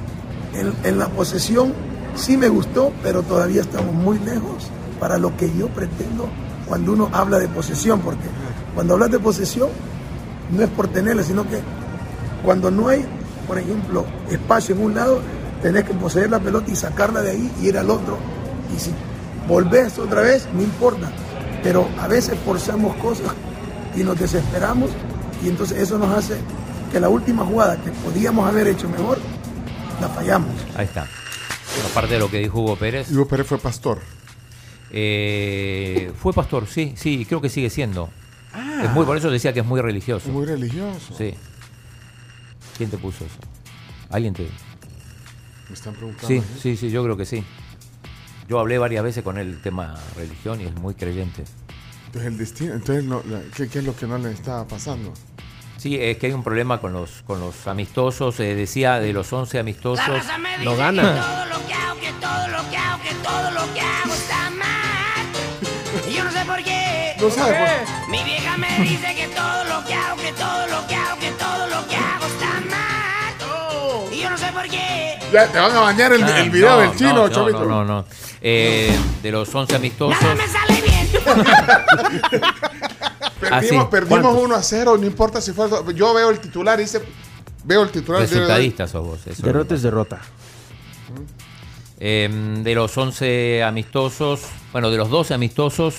En, 0.53 0.73
en 0.83 0.97
la 0.97 1.09
posesión 1.09 1.73
sí 2.15 2.37
me 2.37 2.49
gustó, 2.49 2.91
pero 3.03 3.23
todavía 3.23 3.61
estamos 3.61 3.93
muy 3.93 4.19
lejos 4.19 4.69
para 4.99 5.17
lo 5.17 5.35
que 5.37 5.51
yo 5.55 5.67
pretendo 5.69 6.29
cuando 6.67 6.93
uno 6.93 7.09
habla 7.11 7.37
de 7.39 7.47
posesión, 7.47 7.99
porque 8.01 8.25
cuando 8.73 8.93
hablas 8.93 9.11
de 9.11 9.19
posesión 9.19 9.69
no 10.51 10.63
es 10.63 10.69
por 10.69 10.87
tenerla, 10.87 11.23
sino 11.23 11.43
que 11.43 11.59
cuando 12.43 12.71
no 12.71 12.87
hay, 12.87 13.05
por 13.47 13.57
ejemplo, 13.57 14.05
espacio 14.29 14.75
en 14.75 14.81
un 14.81 14.95
lado, 14.95 15.19
tenés 15.61 15.83
que 15.83 15.93
poseer 15.93 16.29
la 16.29 16.39
pelota 16.39 16.71
y 16.71 16.75
sacarla 16.75 17.21
de 17.21 17.31
ahí 17.31 17.51
y 17.61 17.67
ir 17.67 17.77
al 17.77 17.89
otro. 17.89 18.17
Y 18.75 18.79
si 18.79 18.91
volvés 19.47 19.97
otra 19.99 20.21
vez, 20.21 20.47
no 20.53 20.61
importa. 20.61 21.11
Pero 21.63 21.87
a 21.99 22.07
veces 22.07 22.37
forzamos 22.45 22.95
cosas 22.97 23.31
y 23.95 24.03
nos 24.03 24.19
desesperamos 24.19 24.91
y 25.43 25.49
entonces 25.49 25.79
eso 25.79 25.97
nos 25.97 26.15
hace 26.15 26.35
que 26.91 26.99
la 26.99 27.09
última 27.09 27.43
jugada 27.45 27.77
que 27.77 27.91
podíamos 27.91 28.47
haber 28.47 28.67
hecho 28.67 28.87
mejor, 28.87 29.17
la 30.01 30.07
fallamos. 30.09 30.51
Ahí 30.75 30.85
está. 30.85 31.07
Aparte 31.91 32.13
de 32.13 32.19
lo 32.19 32.29
que 32.29 32.39
dijo 32.39 32.59
Hugo 32.59 32.75
Pérez. 32.75 33.11
Hugo 33.11 33.27
Pérez 33.27 33.47
fue 33.47 33.57
pastor. 33.57 33.99
Eh, 34.91 36.11
fue 36.17 36.33
pastor, 36.33 36.67
sí, 36.67 36.93
sí, 36.95 37.25
creo 37.25 37.41
que 37.41 37.49
sigue 37.49 37.69
siendo. 37.69 38.09
Es 38.81 38.91
muy, 38.91 39.05
por 39.05 39.17
eso 39.17 39.29
decía 39.29 39.53
que 39.53 39.59
es 39.59 39.65
muy 39.65 39.81
religioso. 39.81 40.29
Muy 40.29 40.45
religioso. 40.45 41.13
Sí. 41.17 41.33
¿Quién 42.77 42.89
te 42.89 42.97
puso 42.97 43.25
eso? 43.25 43.35
¿Alguien 44.09 44.33
te.? 44.33 44.47
Me 45.67 45.73
están 45.73 45.93
preguntando. 45.93 46.27
Sí, 46.27 46.37
aquí. 46.37 46.59
sí, 46.61 46.77
sí, 46.77 46.89
yo 46.89 47.03
creo 47.03 47.17
que 47.17 47.25
sí. 47.25 47.43
Yo 48.47 48.59
hablé 48.59 48.77
varias 48.77 49.03
veces 49.03 49.23
con 49.23 49.37
él 49.37 49.59
tema 49.61 49.95
religión 50.15 50.61
y 50.61 50.65
es 50.65 50.75
muy 50.75 50.93
creyente. 50.93 51.43
Entonces 52.05 52.31
el 52.31 52.37
destino, 52.37 52.73
entonces 52.73 53.03
no, 53.03 53.21
¿qué, 53.55 53.67
qué 53.67 53.79
es 53.79 53.85
lo 53.85 53.95
que 53.95 54.07
no 54.07 54.17
le 54.17 54.31
estaba 54.31 54.67
pasando? 54.67 55.11
Sí, 55.85 55.99
es 56.01 56.17
que 56.17 56.25
hay 56.25 56.31
un 56.33 56.43
problema 56.43 56.79
con 56.81 56.93
los, 56.93 57.21
con 57.27 57.39
los 57.39 57.67
amistosos. 57.67 58.39
eh, 58.39 58.55
decía 58.55 58.99
de 58.99 59.13
los 59.13 59.31
11 59.31 59.59
amistosos. 59.59 60.03
No 60.63 60.75
gana. 60.75 61.03
todo 61.21 61.45
lo 61.45 61.67
que 61.67 61.73
hago, 61.75 61.99
que 61.99 62.11
todo 62.13 62.47
lo 62.47 62.69
que 62.71 62.77
hago, 62.77 63.03
que 63.03 63.13
todo 63.23 63.51
lo 63.51 63.71
que 63.71 63.81
hago 63.81 64.13
está 64.15 64.49
mal. 64.49 66.09
Y 66.09 66.13
yo 66.15 66.23
no 66.23 66.31
sé 66.31 66.43
por 66.43 66.63
qué. 66.63 67.13
No 67.21 67.29
sabe 67.29 67.55
por- 67.59 68.09
Mi 68.09 68.23
vieja 68.23 68.57
me 68.57 68.79
dice 68.79 69.13
que 69.13 69.27
todo 69.27 69.63
lo 69.65 69.85
que 69.85 69.93
hago, 69.93 70.17
que 70.23 70.31
todo 70.31 70.67
lo 70.69 70.87
que 70.87 70.95
hago, 70.95 71.19
que 71.19 71.29
todo 71.33 71.67
lo 71.67 71.87
que 71.87 71.95
hago 71.97 72.25
está 72.25 72.61
mal. 72.67 74.11
Y 74.11 74.21
yo 74.21 74.29
no 74.31 74.37
sé 74.39 74.47
por 74.53 74.67
qué. 74.67 75.19
Ya, 75.31 75.45
te 75.51 75.59
van 75.59 75.71
a 75.75 75.79
bañar 75.81 76.13
el, 76.13 76.23
Ah, 76.23 76.39
el 76.41 76.49
video 76.49 76.69
no, 76.71 76.77
del 76.79 76.95
chino, 76.95 77.13
no, 77.13 77.29
Chomito. 77.29 77.59
No, 77.59 77.85
no, 77.85 77.85
no. 77.85 78.05
Eh, 78.41 78.97
de 79.21 79.31
los 79.31 79.53
11 79.53 79.75
amistosos. 79.75 80.19
Nada 80.19 80.33
me 80.33 80.47
sale 80.47 80.81
bien. 80.81 80.95
Perdimos, 83.49 83.85
Ah, 83.85 83.89
perdimos 83.89 84.21
¿Cuántos? 84.21 84.43
1 84.43 84.55
a 84.55 84.61
0, 84.63 84.97
no 84.99 85.05
importa 85.05 85.41
si 85.41 85.51
fue. 85.51 85.67
Yo 85.93 86.13
veo 86.13 86.29
el 86.29 86.39
titular 86.39 86.79
y 86.79 86.83
dice. 86.83 87.01
Veo 87.63 87.83
el 87.83 87.89
titular. 87.89 88.21
Resultadista 88.21 88.87
sos 88.87 89.05
vos. 89.05 89.25
eso. 89.27 89.41
Derrota 89.43 89.75
es 89.75 89.81
derrota. 89.81 90.21
Eh, 91.99 92.29
de 92.63 92.75
los 92.75 92.97
11 92.97 93.63
amistosos, 93.63 94.41
bueno, 94.71 94.91
de 94.91 94.97
los 94.97 95.09
12 95.09 95.33
amistosos, 95.33 95.95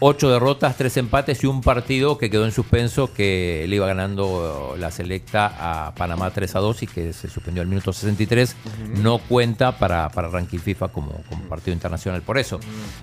8 0.00 0.30
derrotas, 0.30 0.76
3 0.76 0.96
empates 0.98 1.42
y 1.44 1.46
un 1.46 1.60
partido 1.60 2.18
que 2.18 2.30
quedó 2.30 2.44
en 2.44 2.52
suspenso 2.52 3.12
que 3.12 3.64
le 3.68 3.76
iba 3.76 3.86
ganando 3.86 4.74
la 4.78 4.90
selecta 4.90 5.86
a 5.86 5.94
Panamá 5.94 6.30
3 6.30 6.56
a 6.56 6.58
2 6.58 6.82
y 6.82 6.86
que 6.86 7.12
se 7.12 7.28
suspendió 7.28 7.62
al 7.62 7.68
minuto 7.68 7.92
63. 7.92 8.56
No 9.00 9.18
cuenta 9.18 9.78
para, 9.78 10.08
para 10.10 10.28
ranking 10.28 10.58
FIFA 10.58 10.88
como, 10.88 11.22
como 11.28 11.44
partido 11.44 11.74
internacional 11.74 12.22
por 12.22 12.38
eso. 12.38 12.60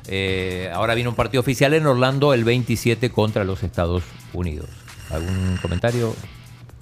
Eh, 0.07 0.69
ahora 0.74 0.93
viene 0.95 1.10
un 1.10 1.15
partido 1.15 1.41
oficial 1.41 1.74
en 1.74 1.86
Orlando 1.86 2.33
el 2.33 2.43
27 2.43 3.10
contra 3.10 3.43
los 3.43 3.63
Estados 3.63 4.03
Unidos. 4.33 4.69
¿Algún 5.10 5.57
comentario? 5.62 6.15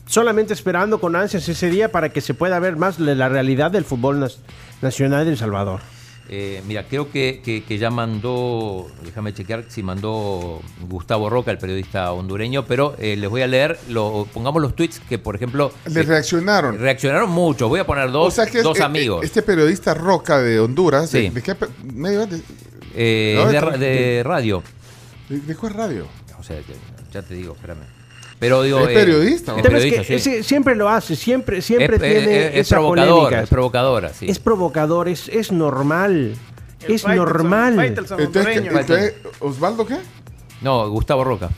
Solamente 0.06 0.54
esperando 0.54 1.00
con 1.00 1.16
ansias 1.16 1.48
ese 1.48 1.70
día 1.70 1.92
para 1.92 2.10
que 2.10 2.22
se 2.22 2.34
pueda 2.34 2.60
ver 2.60 2.78
más 2.78 3.00
la 3.00 3.30
realidad 3.30 3.70
del 3.70 3.86
fútbol 3.86 4.28
nacional 4.82 5.25
de 5.25 5.32
El 5.32 5.38
Salvador. 5.38 5.82
Eh, 6.32 6.62
mira, 6.68 6.84
creo 6.88 7.12
que, 7.12 7.42
que- 7.44 7.64
que 7.64 7.78
ya 7.80 7.90
mandó, 7.90 8.88
déjame 9.04 9.34
chequear 9.34 9.66
si 9.68 9.82
mandó 9.82 10.62
Gustavo 10.88 11.28
Roca, 11.30 11.50
el 11.50 11.58
periodista 11.58 12.12
hondureño, 12.12 12.66
pero 12.66 12.96
eh, 13.00 13.16
les 13.18 13.28
voy 13.30 13.42
a 13.42 13.48
leer, 13.48 13.80
lo, 13.90 14.28
pongamos 14.32 14.62
los 14.62 14.76
tweets 14.76 15.00
que, 15.00 15.18
por 15.18 15.36
ejemplo, 15.36 15.72
Le 15.88 16.02
eh, 16.02 16.04
reaccionaron. 16.04 16.78
reaccionaron 16.78 17.32
mucho. 17.32 17.68
Voy 17.68 17.80
a 17.80 17.86
poner 17.88 18.12
dos, 18.12 18.28
O 18.28 18.32
sea 18.32 18.46
que 18.46 18.60
es- 18.60 18.64
dos 18.64 18.80
eh, 18.80 18.84
amigos. 18.84 19.26
Este 19.26 19.42
periodista 19.42 19.96
Roca 19.96 20.38
de 20.40 20.60
Honduras. 20.60 21.10
Sí. 21.10 21.24
¿De, 21.24 21.32
de 21.32 21.42
qué 21.42 21.56
medio 21.94 22.28
de, 22.28 22.42
Eh, 22.96 23.44
de, 23.48 23.52
de- 23.52 23.62
ra- 23.62 23.78
de 23.78 24.22
radio. 24.24 24.64
de- 25.30 25.40
de 25.40 25.56
cuál 25.56 25.74
radio? 25.74 26.08
O 26.40 26.44
sea, 26.44 26.58
ya 27.12 27.22
te 27.24 27.34
digo, 27.34 27.54
espérame. 27.56 27.82
Pero 28.39 28.62
digo, 28.63 28.79
Es 28.79 28.89
eh, 28.89 28.93
periodista, 28.93 29.51
es 29.51 29.58
¿no? 29.58 29.63
Pero 29.63 29.77
es 29.77 29.84
periodista, 29.84 30.01
que 30.13 30.19
sí. 30.19 30.29
ese- 30.29 30.43
siempre 30.43 30.75
lo 30.75 30.88
hace, 30.89 31.15
siempre, 31.15 31.62
siempre 31.62 31.96
Es- 31.98 32.01
tiene 32.01 32.39
es- 32.48 32.51
es 32.53 32.58
esa 32.67 32.75
provocador, 32.77 33.15
polémica. 33.15 33.41
es 33.43 33.50
provocadora, 33.50 34.13
sí. 34.13 34.25
Es 34.29 34.39
provocador, 34.39 35.08
es, 35.10 35.27
es 35.29 35.51
normal. 35.51 36.36
El 36.88 36.96
es 36.96 37.01
Faitelson, 37.01 37.15
normal. 37.34 37.75
Faitelson 37.75 38.19
entonces, 38.22 39.13
¿Osvaldo 39.39 39.86
qué? 39.86 39.98
No, 40.62 40.89
Gustavo 40.89 41.24
Roca. 41.24 41.50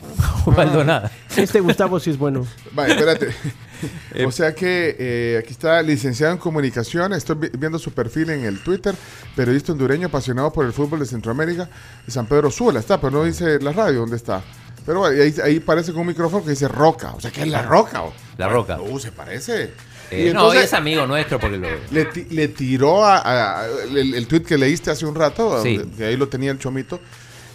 Osvaldo 0.46 0.84
nada. 0.84 1.10
Este 1.36 1.60
Gustavo 1.60 1.98
sí 2.00 2.10
es 2.10 2.18
bueno. 2.18 2.46
Vale, 2.72 2.94
espérate. 2.94 3.28
o 4.26 4.30
sea 4.30 4.54
que 4.54 4.96
eh, 4.98 5.38
aquí 5.42 5.52
está 5.52 5.82
licenciado 5.82 6.32
en 6.32 6.38
comunicación. 6.38 7.12
Estoy 7.12 7.36
vi- 7.36 7.50
viendo 7.58 7.78
su 7.80 7.90
perfil 7.92 8.30
en 8.30 8.44
el 8.44 8.60
Twitter. 8.62 8.94
Periodista 9.34 9.72
hondureño 9.72 10.06
apasionado 10.08 10.52
por 10.52 10.66
el 10.66 10.72
fútbol 10.72 11.00
de 11.00 11.06
Centroamérica. 11.06 11.68
De 12.06 12.12
San 12.12 12.26
Pedro 12.26 12.50
Sula 12.50 12.78
está, 12.80 13.00
pero 13.00 13.10
no 13.12 13.24
dice 13.24 13.58
la 13.60 13.72
radio 13.72 14.00
dónde 14.00 14.16
está. 14.16 14.40
Pero 14.84 14.98
bueno, 15.00 15.22
ahí, 15.22 15.34
ahí 15.44 15.60
parece 15.60 15.92
con 15.92 16.00
un 16.02 16.08
micrófono 16.08 16.44
que 16.44 16.50
dice 16.50 16.68
Roca. 16.68 17.12
O 17.14 17.20
sea 17.20 17.30
que 17.30 17.42
es 17.42 17.48
la 17.48 17.62
Roca. 17.62 18.02
o- 18.02 18.12
La 18.38 18.48
Roca. 18.48 18.80
Uh, 18.80 18.98
se 18.98 19.12
parece. 19.12 19.72
Eh, 20.10 20.28
Y 20.30 20.34
no, 20.34 20.52
es 20.52 20.72
amigo 20.74 21.06
nuestro 21.06 21.38
porque 21.38 21.56
lo. 21.56 21.68
Le, 21.90 22.04
ti- 22.06 22.26
le 22.30 22.48
tiró 22.48 23.04
a, 23.04 23.18
a- 23.18 23.60
a- 23.62 23.66
el, 23.66 24.14
el 24.14 24.26
tweet 24.26 24.42
que 24.42 24.58
leíste 24.58 24.90
hace 24.90 25.06
un 25.06 25.14
rato, 25.14 25.62
Sí. 25.62 25.80
que 25.96 26.04
ahí 26.06 26.16
lo 26.16 26.28
tenía 26.28 26.50
el 26.50 26.58
chomito, 26.58 27.00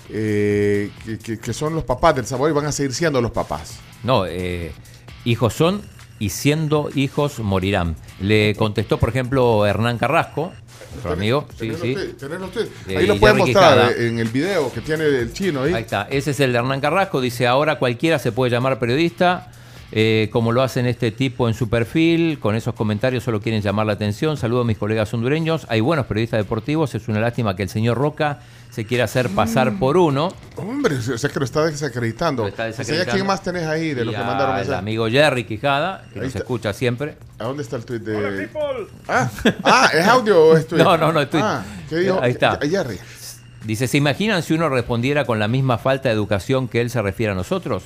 eh, 0.10 0.90
que, 1.06 1.18
que- 1.20 1.40
que 1.40 1.54
son 1.54 1.76
los 1.76 1.84
papás 1.84 2.16
del 2.16 2.26
sabor 2.26 2.50
y 2.50 2.54
van 2.54 2.66
a 2.66 2.72
seguir 2.72 2.94
siendo 2.94 3.22
los 3.22 3.32
papás. 3.32 3.76
No, 4.04 4.26
eh, 4.26 4.72
hijos 5.26 5.54
son 5.54 5.82
y 6.20 6.30
siendo 6.30 6.90
hijos 6.96 7.40
morirán. 7.40 7.96
Le 8.20 8.56
contestó, 8.56 8.98
por 8.98 9.10
ejemplo, 9.10 9.66
Hernán 9.66 9.98
Carrasco, 9.98 10.52
nuestro 10.98 11.14
amigo. 11.14 11.48
Sí, 11.60 11.72
sí. 11.82 11.94
tweets. 11.94 12.24
Eh, 12.88 12.98
Ahí 12.98 13.06
lo 13.08 13.18
pueden 13.18 13.38
mostrar 13.38 13.74
Quijada. 13.76 13.92
eh, 13.92 14.08
en 14.08 14.20
el 14.20 14.30
video 14.30 14.72
que 14.72 14.82
tiene 14.82 15.06
el 15.06 15.32
chino 15.34 15.64
ahí. 15.64 15.74
Ahí 15.74 15.84
está. 15.84 16.08
Ese 16.10 16.32
es 16.32 16.40
el 16.40 16.52
de 16.52 16.58
Hernán 16.60 16.82
Carrasco. 16.82 17.22
Dice, 17.22 17.48
ahora 17.48 17.78
cualquiera 17.80 18.20
se 18.20 18.32
puede 18.32 18.52
llamar 18.52 18.80
periodista. 18.80 19.52
Eh, 19.92 20.30
como 20.34 20.52
lo 20.52 20.62
hacen 20.64 20.86
este 20.86 21.12
tipo 21.12 21.48
en 21.48 21.54
su 21.54 21.70
perfil, 21.70 22.40
con 22.40 22.56
esos 22.56 22.74
comentarios 22.76 23.24
solo 23.24 23.40
quieren 23.42 23.62
llamar 23.62 23.86
la 23.86 23.94
atención. 23.94 24.36
Saludo 24.38 24.62
a 24.62 24.66
mis 24.66 24.78
colegas 24.78 25.14
hondureños. 25.14 25.66
Hay 25.70 25.80
buenos 25.82 26.06
periodistas 26.08 26.40
deportivos. 26.40 26.94
Es 26.96 27.08
una 27.08 27.20
lástima 27.20 27.56
que 27.56 27.64
el 27.64 27.70
señor 27.70 27.98
Roca 27.98 28.40
se 28.70 28.86
quiera 28.86 29.06
hacer 29.06 29.30
pasar 29.30 29.80
por 29.80 29.96
uno. 29.98 30.34
Hombre, 30.58 30.96
o 30.98 31.18
sea 31.18 31.30
que 31.30 31.40
lo 31.40 31.46
está 31.46 31.66
desacreditando. 31.66 32.44
Lo 32.44 32.50
está 32.50 32.64
O 32.64 32.66
sea, 32.66 32.78
desacreditando. 32.80 33.14
¿Quién 33.14 33.26
más 33.28 33.42
tenés 33.42 33.66
ahí 33.66 33.94
de 33.94 34.02
Y 34.02 34.06
los 34.06 34.14
que 34.14 34.22
mandaron 34.22 34.56
mensaje? 34.56 34.78
amigo 34.78 35.08
Jerry 35.10 35.46
Quijada, 35.46 36.04
que 36.12 36.20
Ahí 36.20 36.26
nos 36.26 36.28
está. 36.28 36.40
escucha 36.40 36.74
siempre. 36.74 37.18
¿A 37.40 37.46
dónde 37.46 37.64
está 37.64 37.78
el 37.78 37.86
tweet 37.86 38.00
de...? 38.00 38.50
Ah, 39.08 39.30
ah, 39.64 39.90
¿es 39.94 40.06
audio 40.06 40.48
o 40.48 40.58
es 40.58 40.68
tweet? 40.68 40.84
No, 40.84 40.98
no, 40.98 41.12
no, 41.14 41.22
es 41.22 41.30
tweet. 41.30 41.42
Ah, 41.44 41.64
¿qué 41.90 41.96
dijo? 41.96 42.20
Ahí 42.22 42.32
está. 42.32 42.60
Jerry. 42.62 43.00
Dice, 43.64 43.88
¿se 43.88 43.98
imaginan 43.98 44.44
si 44.44 44.54
uno 44.54 44.70
respondiera 44.70 45.26
con 45.26 45.40
la 45.40 45.48
misma 45.48 45.78
falta 45.78 46.10
de 46.10 46.16
educación 46.16 46.68
que 46.68 46.82
él 46.82 46.90
se 46.90 47.02
refiere 47.02 47.32
a 47.32 47.36
nosotros? 47.36 47.84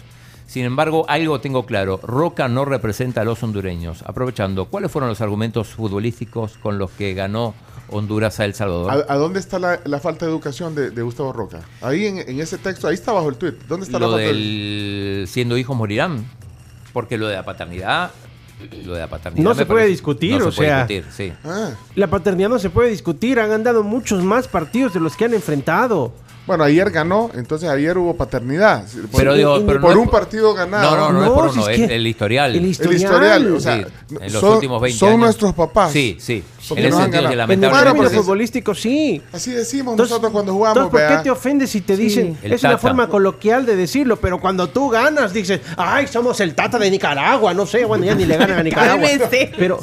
Sin 0.51 0.65
embargo, 0.65 1.05
algo 1.08 1.39
tengo 1.39 1.65
claro, 1.65 1.98
Roca 2.03 2.50
no 2.50 2.65
representa 2.65 3.22
a 3.22 3.24
los 3.24 3.41
hondureños. 3.41 4.03
Aprovechando, 4.05 4.65
¿cuáles 4.65 4.91
fueron 4.91 5.08
los 5.10 5.22
argumentos 5.22 5.70
futbolísticos 5.70 6.58
con 6.58 6.77
los 6.77 6.91
que 6.91 7.13
ganó 7.13 7.53
Honduras 7.89 8.38
a 8.41 8.43
El 8.43 8.53
Salvador? 8.53 9.05
¿A, 9.08 9.13
a 9.13 9.15
dónde 9.15 9.39
está 9.39 9.60
la, 9.60 9.79
la 9.86 10.01
falta 10.01 10.25
de 10.25 10.31
educación 10.34 10.75
de, 10.75 10.89
de 10.91 11.01
Gustavo 11.03 11.31
Roca? 11.31 11.62
Ahí 11.81 12.05
en, 12.05 12.17
en 12.17 12.41
ese 12.41 12.58
texto, 12.58 12.89
ahí 12.89 12.96
está 12.96 13.13
bajo 13.13 13.29
el 13.29 13.38
tweet. 13.38 13.53
¿Dónde 13.70 13.86
está 13.86 13.98
Lo 13.98 14.08
la 14.08 14.12
falta 14.17 14.27
de- 14.27 14.34
del 14.34 15.25
siendo 15.29 15.55
hijos 15.58 15.74
morirán. 15.77 16.25
Porque 16.91 17.17
lo 17.17 17.27
de 17.29 17.36
la 17.36 17.46
paternidad, 17.46 18.12
lo 18.84 18.93
de 18.96 19.00
la 19.00 19.08
paternidad 19.08 19.46
No 19.46 19.53
se 19.55 19.65
puede 19.65 19.79
parece- 19.84 19.91
discutir, 19.91 20.38
no 20.38 20.48
o 20.48 20.51
se 20.51 20.58
puede 20.58 20.70
sea. 20.70 20.86
discutir, 20.86 21.05
sí. 21.13 21.31
Ah, 21.46 21.70
La 21.96 22.08
paternidad 22.08 22.50
no 22.50 22.60
se 22.60 22.70
puede 22.70 22.89
discutir. 22.89 23.39
Han 23.39 23.51
andado 23.53 23.84
muchos 23.84 24.22
más 24.22 24.50
partidos 24.50 24.93
de 24.93 25.00
los 25.00 25.15
que 25.15 25.24
han 25.24 25.34
enfrentado. 25.34 26.12
Bueno, 26.48 26.63
ayer 26.63 26.89
ganó, 26.89 27.29
entonces 27.36 27.69
ayer 27.69 27.98
hubo 27.98 28.15
paternidad. 28.17 28.83
Por, 29.12 29.21
Pero 29.21 29.33
digo, 29.36 29.63
pero 29.65 29.79
por 29.79 29.95
no 29.95 30.01
un 30.01 30.10
partido 30.10 30.53
ganado. 30.55 30.98
No, 30.98 31.12
no, 31.12 31.19
no, 31.19 31.24
es 31.25 31.29
por 31.29 31.50
uno, 31.51 31.69
es 31.69 31.79
es 31.79 31.88
que 31.88 31.95
el 31.95 32.07
historial. 32.07 32.51
el 32.55 32.63
El 32.63 32.65
historial, 32.71 33.53
o 33.53 33.60
sea, 33.60 33.77
Sí, 33.77 34.15
en 34.19 34.33
los 34.33 34.41
son, 34.41 34.53
últimos 34.55 34.81
20 34.81 34.98
son 35.00 35.10
años. 35.10 35.19
nuestros 35.19 35.53
papás. 35.53 35.91
Sí, 35.91 36.17
sí. 36.19 36.43
Porque 36.67 36.88
En 36.88 36.93
han 36.93 37.01
sentido, 37.03 37.24
ganado. 37.24 37.48
que 37.48 37.53
En 37.53 37.63
el 38.03 38.10
futbolístico, 38.10 38.74
sí. 38.74 39.21
Así 39.31 39.51
decimos 39.51 39.93
Entonces- 39.93 40.10
nosotros 40.12 40.31
cuando 40.31 40.53
jugamos. 40.53 40.77
Entonces, 40.77 40.91
¿por 40.91 41.10
vea. 41.10 41.17
qué 41.19 41.24
te 41.24 41.29
ofendes 41.31 41.69
si 41.69 41.81
te 41.81 41.95
dicen? 41.95 42.38
El 42.41 42.53
es 42.53 42.63
una 42.63 42.77
forma 42.79 43.07
coloquial 43.07 43.65
de 43.65 43.75
decirlo, 43.75 44.17
pero 44.17 44.39
cuando 44.41 44.67
tú 44.67 44.89
ganas, 44.89 45.33
dices, 45.33 45.62
ay, 45.77 46.07
somos 46.07 46.39
el 46.39 46.55
Tata 46.55 46.79
de 46.79 46.89
Nicaragua, 46.89 47.53
no 47.53 47.65
sé, 47.67 47.86
bueno, 47.86 48.03
ya 48.03 48.15
ni 48.15 48.25
le 48.25 48.36
ganan 48.38 48.57
a 48.60 48.63
Nicaragua. 48.63 49.07
Pero, 49.57 49.79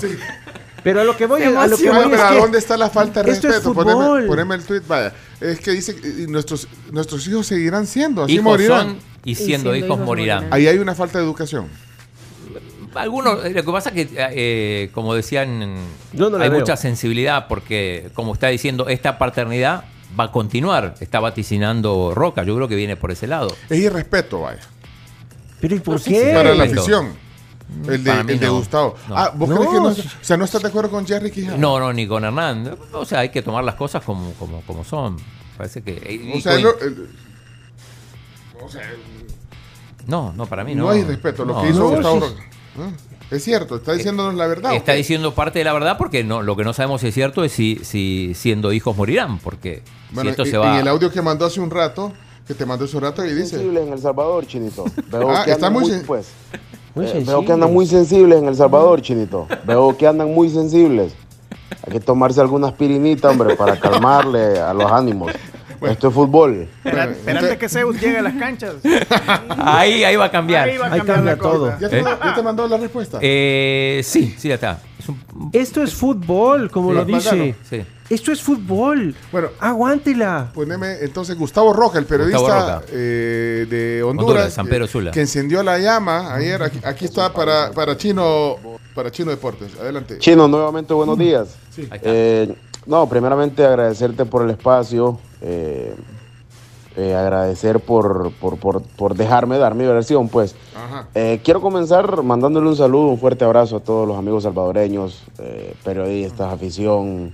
pero 0.82 1.00
a 1.00 1.04
lo 1.04 1.16
que 1.16 1.26
voy, 1.26 1.42
a 1.42 1.66
lo 1.66 1.76
que 1.76 1.88
voy 1.90 1.96
Bueno, 1.96 2.14
es 2.14 2.20
¿a 2.20 2.30
que 2.30 2.36
dónde 2.36 2.58
está 2.58 2.76
la 2.76 2.88
falta 2.90 3.22
de 3.22 3.30
esto 3.32 3.48
es 3.48 3.54
respeto? 3.54 3.74
fútbol. 3.74 3.94
Poneme, 3.94 4.26
poneme 4.26 4.54
el 4.56 4.64
tweet, 4.64 4.82
vaya. 4.86 5.12
Es 5.40 5.60
que 5.60 5.72
dice 5.72 5.94
que 5.96 6.08
y 6.08 6.26
nuestros, 6.26 6.68
nuestros 6.92 7.26
hijos 7.28 7.46
seguirán 7.46 7.86
siendo, 7.86 8.24
así 8.24 8.34
Hijos 8.34 8.44
morirán. 8.44 8.86
son 8.88 8.98
y 9.24 9.34
siendo 9.34 9.46
siendo 9.72 9.76
hijos 9.76 9.86
hijos 9.96 10.06
morirán. 10.06 10.36
morirán. 10.44 10.52
Ahí 10.54 10.66
hay 10.68 10.78
una 10.78 10.94
falta 10.94 11.18
de 11.18 11.24
educación. 11.24 11.68
Algunos, 12.94 13.44
eh, 13.44 13.50
lo 13.50 13.64
que 13.64 13.70
pasa 13.72 13.90
es 13.90 13.94
que, 13.94 14.08
eh, 14.16 14.90
como 14.92 15.14
decían, 15.14 15.76
no 16.14 16.26
hay 16.38 16.48
veo. 16.48 16.60
mucha 16.60 16.76
sensibilidad 16.76 17.46
porque, 17.46 18.10
como 18.14 18.32
está 18.32 18.48
diciendo, 18.48 18.88
esta 18.88 19.18
paternidad 19.18 19.84
va 20.18 20.24
a 20.24 20.32
continuar. 20.32 20.94
Está 21.00 21.20
vaticinando 21.20 22.12
Roca. 22.14 22.42
Yo 22.44 22.56
creo 22.56 22.66
que 22.66 22.76
viene 22.76 22.96
por 22.96 23.10
ese 23.10 23.26
lado. 23.26 23.54
Es 23.68 23.78
irrespeto, 23.78 24.40
vaya. 24.40 24.60
Pero 25.60 25.76
¿y 25.76 25.80
por 25.80 26.00
sí, 26.00 26.10
qué? 26.12 26.32
Para 26.34 26.54
la 26.54 26.64
afición. 26.64 27.12
El 27.86 28.02
de, 28.02 28.10
Para 28.10 28.24
mí 28.24 28.32
el 28.32 28.40
de 28.40 28.46
no. 28.46 28.54
Gustavo. 28.56 28.94
No. 29.08 29.16
Ah, 29.16 29.32
¿vos 29.34 29.48
No, 29.48 29.56
crees 29.56 29.70
que 29.70 29.76
no? 29.76 29.88
O 29.88 29.94
sea, 30.24 30.36
¿no 30.36 30.44
estás 30.44 30.62
de 30.62 30.68
acuerdo 30.68 30.90
con 30.90 31.06
Jerry 31.06 31.30
Quijada? 31.30 31.56
No, 31.58 31.78
no, 31.78 31.92
ni 31.92 32.06
con 32.06 32.24
Hernán. 32.24 32.76
O 32.92 33.04
sea, 33.04 33.20
hay 33.20 33.28
que 33.30 33.42
tomar 33.42 33.62
las 33.64 33.74
cosas 33.74 34.02
como, 34.02 34.32
como, 34.34 34.62
como 34.62 34.84
son. 34.84 35.16
Parece 35.56 35.82
que. 35.82 35.92
y- 36.32 36.38
O 36.38 36.40
sea, 36.40 36.58
y- 36.58 36.62
lo- 36.62 36.78
el- 36.80 37.08
o 38.64 38.68
sea, 38.68 38.82
no, 40.06 40.32
no, 40.32 40.46
para 40.46 40.64
mí 40.64 40.74
no, 40.74 40.84
no. 40.84 40.90
hay 40.90 41.04
respeto 41.04 41.42
a 41.42 41.46
lo 41.46 41.54
No, 41.54 41.62
que 41.62 41.68
hizo 41.68 41.78
no, 41.78 41.88
Gustavo 41.90 42.20
sí. 42.20 42.26
Roca. 42.26 42.42
Ah, 42.80 42.90
Es 43.30 43.44
cierto, 43.44 43.76
está 43.76 43.92
diciéndonos 43.92 44.34
la 44.34 44.46
verdad. 44.46 44.72
Está 44.74 44.92
diciendo 44.94 45.34
parte 45.34 45.58
de 45.58 45.64
la 45.66 45.72
verdad 45.74 45.96
porque 45.98 46.24
no, 46.24 46.42
lo 46.42 46.56
que 46.56 46.64
no 46.64 46.72
sabemos 46.72 47.02
si 47.02 47.08
es 47.08 47.14
cierto 47.14 47.44
es 47.44 47.52
si, 47.52 47.80
si 47.84 48.32
siendo 48.34 48.72
hijos 48.72 48.96
morirán. 48.96 49.38
Porque 49.38 49.82
Bueno, 50.12 50.28
si 50.28 50.30
esto 50.30 50.46
se 50.46 50.56
va. 50.56 50.74
en 50.74 50.80
el 50.80 50.88
audio 50.88 51.10
que 51.12 51.20
mandó 51.20 51.44
hace 51.44 51.60
un 51.60 51.70
rato, 51.70 52.12
que 52.46 52.54
te 52.54 52.64
mandó 52.64 52.86
hace 52.86 52.96
un 52.96 53.02
rato, 53.02 53.24
y 53.26 53.34
dice... 53.34 53.50
sensibles 53.50 53.86
en 53.86 53.92
El 53.92 53.98
Salvador, 54.00 54.46
Chinito. 54.46 54.84
Veo 55.10 55.30
Ah, 55.30 55.44
que 55.44 55.50
está 55.52 55.68
muy 55.68 55.84
muy, 55.90 56.00
pues. 56.00 56.28
Muy 56.98 57.06
eh, 57.06 57.24
veo 57.26 57.44
que 57.44 57.52
andan 57.52 57.72
muy 57.72 57.86
sensibles 57.86 58.38
en 58.40 58.48
El 58.48 58.56
Salvador, 58.56 59.00
Chinito. 59.00 59.46
Veo 59.64 59.96
que 59.96 60.06
andan 60.06 60.32
muy 60.34 60.50
sensibles. 60.50 61.12
Hay 61.86 61.92
que 61.92 62.00
tomarse 62.00 62.40
alguna 62.40 62.68
aspirinita, 62.68 63.30
hombre, 63.30 63.54
para 63.56 63.78
calmarle 63.78 64.58
a 64.58 64.74
los 64.74 64.90
ánimos. 64.90 65.32
Esto 65.80 66.08
es 66.08 66.14
fútbol. 66.14 66.68
Espera- 66.84 67.04
Bueno, 67.06 67.12
Espérate 67.12 67.30
entonces- 67.30 67.58
que 67.58 67.68
Zeus 67.68 68.00
llegue 68.00 68.18
a 68.18 68.22
las 68.22 68.34
canchas. 68.34 68.74
Ahí, 69.48 70.02
ahí 70.02 70.16
va 70.16 70.24
a 70.24 70.30
cambiar. 70.30 70.68
Ahí 70.68 70.76
va 70.76 70.86
a 70.86 70.92
Ahí 70.92 70.98
cambiar 70.98 71.16
cambia 71.16 71.38
todo. 71.38 71.72
¿Ya 71.78 71.88
te, 71.88 72.00
¿Eh? 72.00 72.04
ya 72.04 72.34
te 72.34 72.42
mandó 72.42 72.66
la 72.66 72.76
respuesta? 72.78 73.18
Eh, 73.22 74.00
sí, 74.04 74.34
sí, 74.36 74.48
ya 74.48 74.54
está. 74.56 74.80
Esto 75.52 75.82
es 75.82 75.94
fútbol, 75.94 76.70
como 76.70 76.90
Sí, 76.90 76.94
lo 76.96 77.04
dice. 77.04 77.54
sí. 77.68 77.82
Esto 78.10 78.32
es 78.32 78.40
fútbol. 78.42 79.14
Bueno. 79.30 79.48
aguántela. 79.60 80.50
Poneme 80.54 80.94
entonces 81.02 81.36
Gustavo 81.36 81.74
Roca, 81.74 81.98
el 81.98 82.06
periodista 82.06 82.38
Roca. 82.40 82.82
eh, 82.90 83.66
de 83.68 84.02
Honduras, 84.02 84.54
San 84.54 84.66
Pedro 84.66 84.86
eh, 84.86 84.88
Sula. 84.88 85.10
que 85.10 85.20
encendió 85.20 85.62
la 85.62 85.78
llama 85.78 86.34
ayer. 86.34 86.62
Aquí, 86.62 86.78
aquí 86.84 87.04
está 87.04 87.32
para, 87.32 87.70
para 87.72 87.96
Chino 87.98 88.56
para 88.94 89.10
Chino 89.10 89.30
Deportes. 89.30 89.72
Adelante. 89.78 90.18
Chino, 90.18 90.48
nuevamente 90.48 90.94
buenos 90.94 91.18
días. 91.18 91.54
Sí. 91.70 91.86
Eh, 92.02 92.54
no, 92.86 93.06
primeramente 93.08 93.62
agradecerte 93.64 94.24
por 94.24 94.42
el 94.42 94.50
espacio, 94.50 95.20
eh, 96.98 97.14
agradecer 97.14 97.78
por, 97.80 98.32
por, 98.40 98.58
por, 98.58 98.82
por 98.82 99.14
dejarme 99.14 99.56
dar 99.56 99.74
mi 99.76 99.84
versión, 99.86 100.28
pues. 100.28 100.54
Eh, 101.14 101.40
quiero 101.44 101.60
comenzar 101.60 102.22
mandándole 102.24 102.66
un 102.68 102.74
saludo, 102.76 103.06
un 103.06 103.18
fuerte 103.18 103.44
abrazo 103.44 103.76
a 103.76 103.80
todos 103.80 104.06
los 104.06 104.16
amigos 104.18 104.42
salvadoreños, 104.42 105.22
eh, 105.38 105.74
periodistas, 105.84 106.52
afición, 106.52 107.32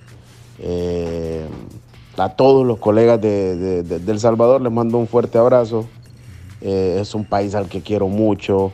a 2.17 2.29
todos 2.37 2.67
los 2.67 2.79
colegas 2.79 3.21
de, 3.21 3.83
de- 3.83 4.19
Salvador, 4.19 4.61
les 4.61 4.71
mando 4.73 4.99
un 4.99 5.07
fuerte 5.09 5.39
abrazo. 5.39 5.87
Es 6.61 7.15
un 7.15 7.25
país 7.25 7.55
al 7.55 7.69
que 7.69 7.81
quiero 7.83 8.09
mucho, 8.09 8.71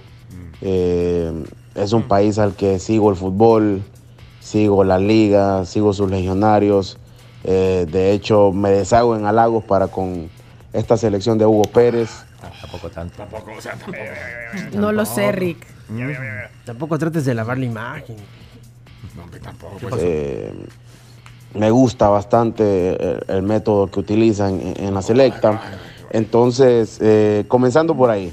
es 0.60 1.92
un 1.92 2.02
país 2.02 2.38
al 2.38 2.54
que 2.54 2.78
sigo 2.78 3.10
el 3.10 3.16
fútbol, 3.16 3.82
sigo 4.40 4.84
la 4.84 4.98
liga, 4.98 5.64
sigo 5.64 5.92
sus 5.92 6.10
legionarios. 6.10 6.98
De 7.42 8.12
hecho, 8.12 8.52
me 8.52 8.70
deshago 8.70 9.16
en 9.16 9.24
halagos 9.24 9.64
para 9.64 9.88
con 9.88 10.28
esta 10.72 10.96
selección 10.96 11.38
de 11.38 11.46
Hugo 11.46 11.62
Pérez. 11.62 12.10
Tampoco 12.60 12.90
tanto. 12.90 13.22
No 14.72 14.92
lo 14.92 15.04
sé, 15.04 15.32
Rick. 15.32 15.66
Tampoco 16.64 16.98
trates 16.98 17.24
de 17.24 17.34
lavar 17.34 17.58
la 17.58 17.64
imagen. 17.66 18.16
No, 19.16 19.24
hombre, 19.24 19.40
tampoco. 19.40 19.78
Eh, 19.98 20.52
me 21.54 21.70
gusta 21.70 22.08
bastante 22.08 22.90
el, 22.90 23.24
el 23.26 23.42
método 23.42 23.88
que 23.90 24.00
utilizan 24.00 24.60
en, 24.60 24.84
en 24.84 24.94
la 24.94 25.02
selecta. 25.02 25.60
Entonces, 26.10 26.98
eh, 27.00 27.44
comenzando 27.48 27.96
por 27.96 28.10
ahí. 28.10 28.32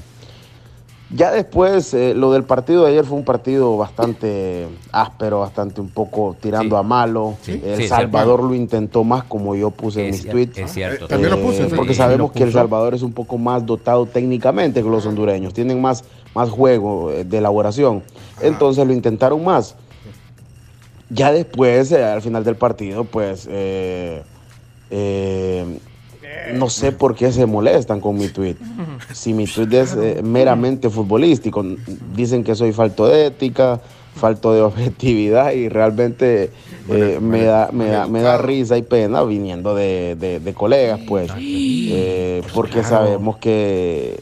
Ya 1.10 1.30
después, 1.30 1.94
eh, 1.94 2.12
lo 2.14 2.32
del 2.32 2.44
partido 2.44 2.84
de 2.84 2.90
ayer 2.90 3.04
fue 3.04 3.16
un 3.16 3.24
partido 3.24 3.78
bastante 3.78 4.68
áspero, 4.92 5.40
bastante 5.40 5.80
un 5.80 5.88
poco 5.88 6.36
tirando 6.38 6.76
Sí. 6.76 6.80
a 6.80 6.82
malo. 6.82 7.34
Sí, 7.40 7.62
El 7.64 7.76
sí, 7.78 7.88
Salvador 7.88 8.42
lo 8.42 8.54
intentó 8.54 9.04
más, 9.04 9.24
como 9.24 9.54
yo 9.54 9.70
puse 9.70 10.04
en 10.04 10.10
mis 10.10 10.28
tweets. 10.28 10.58
es 10.58 10.70
cierto. 10.72 11.06
Eh, 11.06 11.08
También 11.08 11.30
lo 11.30 11.40
puse, 11.40 11.66
sí. 11.70 11.74
porque 11.74 11.94
sabemos 11.94 12.32
que 12.32 12.42
El. 12.42 12.52
Salvador 12.52 12.94
es 12.94 13.00
un 13.02 13.12
poco 13.12 13.38
más 13.38 13.64
dotado 13.64 14.04
técnicamente 14.04 14.82
que 14.82 14.88
los 14.88 15.06
hondureños. 15.06 15.54
Tienen 15.54 15.80
más, 15.80 16.04
más 16.34 16.50
juego 16.50 17.10
eh, 17.10 17.24
de 17.24 17.38
elaboración. 17.38 18.02
Entonces 18.42 18.86
lo 18.86 18.92
intentaron 18.92 19.42
más. 19.42 19.76
Ya 21.08 21.32
después, 21.32 21.90
eh, 21.90 22.04
al 22.04 22.20
final 22.20 22.44
del 22.44 22.56
partido, 22.56 23.04
pues 23.04 23.48
eh, 23.50 24.22
eh, 24.90 25.78
no 26.54 26.68
sé 26.70 26.92
por 26.92 27.14
qué 27.14 27.30
se 27.32 27.46
molestan 27.46 28.00
con 28.00 28.16
mi 28.16 28.28
tweet. 28.28 28.56
Si 29.12 29.32
mi 29.34 29.46
tweet 29.46 29.72
es 29.72 29.94
eh, 29.94 30.20
meramente 30.22 30.88
futbolístico, 30.90 31.64
dicen 32.14 32.42
que 32.44 32.54
soy 32.54 32.72
falto 32.72 33.06
de 33.06 33.26
ética, 33.26 33.80
falto 34.14 34.52
de 34.52 34.62
objetividad 34.62 35.52
y 35.52 35.68
realmente 35.68 36.50
eh, 36.90 37.18
me, 37.20 37.44
da, 37.44 37.70
me, 37.72 37.86
da, 37.88 38.06
me 38.06 38.20
da 38.22 38.36
risa 38.38 38.76
y 38.76 38.82
pena 38.82 39.22
viniendo 39.22 39.74
de, 39.74 40.16
de- 40.16 40.40
de 40.40 40.54
colegas, 40.54 41.00
pues, 41.06 41.30
eh, 41.92 42.42
porque 42.54 42.82
sabemos 42.82 43.36
que, 43.38 44.20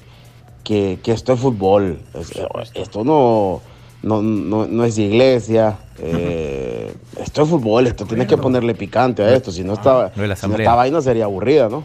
que, 0.64 0.98
que 1.02 1.12
esto 1.12 1.32
es 1.32 1.40
fútbol, 1.40 1.98
Es- 2.14 2.32
esto 2.82 3.04
no, 3.04 3.62
no, 4.02 4.20
no, 4.22 4.66
no 4.66 4.84
es 4.84 4.98
iglesia, 4.98 5.78
eh, 5.98 6.92
esto 7.20 7.42
es 7.42 7.48
fútbol, 7.48 7.86
esto 7.86 8.04
tienes 8.04 8.26
que 8.26 8.36
ponerle 8.42 8.74
picante 8.74 9.22
a 9.22 9.32
esto, 9.34 9.50
si 9.52 9.64
no 9.64 9.72
esta, 9.74 10.12
No 10.14 10.22
es 10.24 10.28
la 10.28 10.36
si 10.36 10.42
no 10.48 10.56
esta 10.64 10.74
vaina 10.74 11.00
sería 11.00 11.24
aburrida, 11.24 11.68
¿no? 11.68 11.84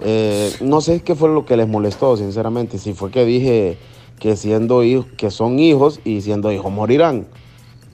Eh, 0.00 0.52
no 0.60 0.80
sé 0.80 1.00
qué 1.02 1.14
fue 1.14 1.28
lo 1.28 1.44
que 1.44 1.56
les 1.56 1.66
molestó, 1.68 2.16
sinceramente, 2.16 2.78
si 2.78 2.92
fue 2.94 3.10
que 3.10 3.24
dije 3.24 3.76
que 4.18 4.36
siendo 4.36 4.82
hijos, 4.84 5.06
que 5.16 5.30
son 5.30 5.58
hijos 5.58 6.00
y 6.04 6.20
siendo 6.20 6.50
hijos 6.52 6.70
morirán. 6.72 7.26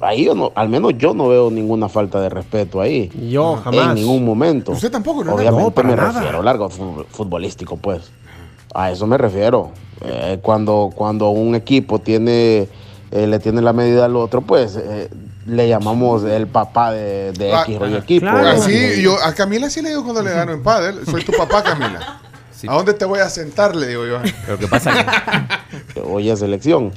Ahí 0.01 0.25
yo 0.25 0.35
no, 0.35 0.53
al 0.55 0.69
menos 0.69 0.95
yo 0.99 1.15
no 1.15 1.29
veo 1.29 1.51
ninguna 1.51 1.89
falta 1.89 2.21
de 2.21 2.29
respeto 2.29 2.81
ahí. 2.81 3.11
Yo 3.31 3.57
jamás. 3.57 3.89
En 3.91 3.95
ningún 3.95 4.25
momento. 4.25 4.73
Usted 4.73 4.91
tampoco, 4.91 5.25
¿no? 5.25 5.35
Obviamente 5.35 5.63
No, 5.65 5.71
para 5.71 5.89
me 5.89 5.97
nada. 5.97 6.21
refiero 6.21 6.43
largo 6.43 6.69
fu- 6.69 7.05
futbolístico, 7.11 7.77
pues. 7.77 8.11
A 8.75 8.91
eso 8.91 9.07
me 9.07 9.17
refiero. 9.17 9.71
Eh, 10.05 10.39
cuando, 10.43 10.91
cuando 10.95 11.31
un 11.31 11.55
equipo 11.55 12.01
tiene, 12.01 12.69
eh, 13.13 13.27
le 13.27 13.39
tiene 13.39 13.63
la 13.63 13.73
medida 13.73 14.05
al 14.07 14.17
otro, 14.17 14.43
pues 14.43 14.77
eh, 14.77 15.09
le 15.47 15.69
llamamos 15.69 16.25
el 16.25 16.47
papá 16.47 16.93
de, 16.93 17.33
de 17.33 17.53
Ah, 17.53 17.63
X 17.67 17.79
o 17.81 17.87
Y 17.89 17.95
equipo. 17.97 18.21
claro. 18.27 18.69
yo 19.01 19.17
a 19.23 19.33
Camila 19.35 19.69
sí 19.71 19.83
le 19.83 19.91
digo 19.91 20.03
cuando 20.05 20.23
le 20.23 20.31
gano 20.33 20.53
en 20.53 20.63
pádel, 20.63 21.05
soy 21.07 21.23
tu 21.25 21.33
papá, 21.33 21.63
Camila. 21.63 22.21
Sí. 22.53 22.67
¿A 22.71 22.75
dónde 22.75 22.95
te 22.95 23.05
voy 23.05 23.19
a 23.21 23.29
sentar? 23.29 23.77
Le 23.77 23.89
digo 23.89 24.07
yo. 24.07 24.19
Pero 24.47 24.59
que 24.59 24.67
pasa 24.69 24.93
que 25.93 26.01
hoy 26.09 26.31
es 26.31 26.39
selección. 26.39 26.93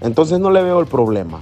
Entonces 0.00 0.38
no 0.38 0.50
le 0.50 0.62
veo 0.62 0.78
el 0.80 0.86
problema. 0.86 1.40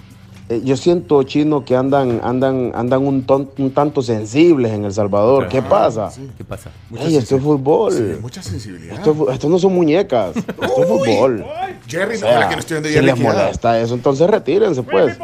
Eh, 0.50 0.60
yo 0.62 0.76
siento, 0.76 1.22
chino, 1.22 1.64
que 1.64 1.74
andan, 1.74 2.20
andan, 2.22 2.70
andan 2.74 3.04
un, 3.04 3.24
ton- 3.26 3.50
un 3.56 3.72
tanto 3.72 4.02
sensibles 4.02 4.72
en 4.72 4.84
El 4.84 4.92
Salvador. 4.92 5.48
¿Qué 5.48 5.62
pasa? 5.62 6.10
¿qué 6.36 6.44
pasa? 6.44 6.70
Mucha 6.90 7.04
Ey, 7.04 7.16
esto 7.16 7.36
es 7.36 7.42
fútbol. 7.42 7.92
Sí, 7.92 8.18
mucha 8.20 8.42
sensibilidad. 8.42 8.94
Esto, 9.32 9.48
no 9.48 9.58
son 9.58 9.74
muñecas. 9.74 10.36
Esto 10.36 10.52
es 10.82 10.86
fútbol. 10.86 11.44
Jerry, 11.88 12.16
O 12.16 12.20
no, 12.20 12.26
sea, 12.26 12.40
la 12.40 12.48
que 12.50 12.54
no 12.56 12.60
estoy 12.60 12.74
viendo 12.74 12.88
si 12.90 12.94
Jerry 12.94 13.06
les 13.06 13.18
molesta 13.18 13.80
eso, 13.80 13.94
entonces 13.94 14.28
retírense, 14.30 14.82
pues. 14.82 15.16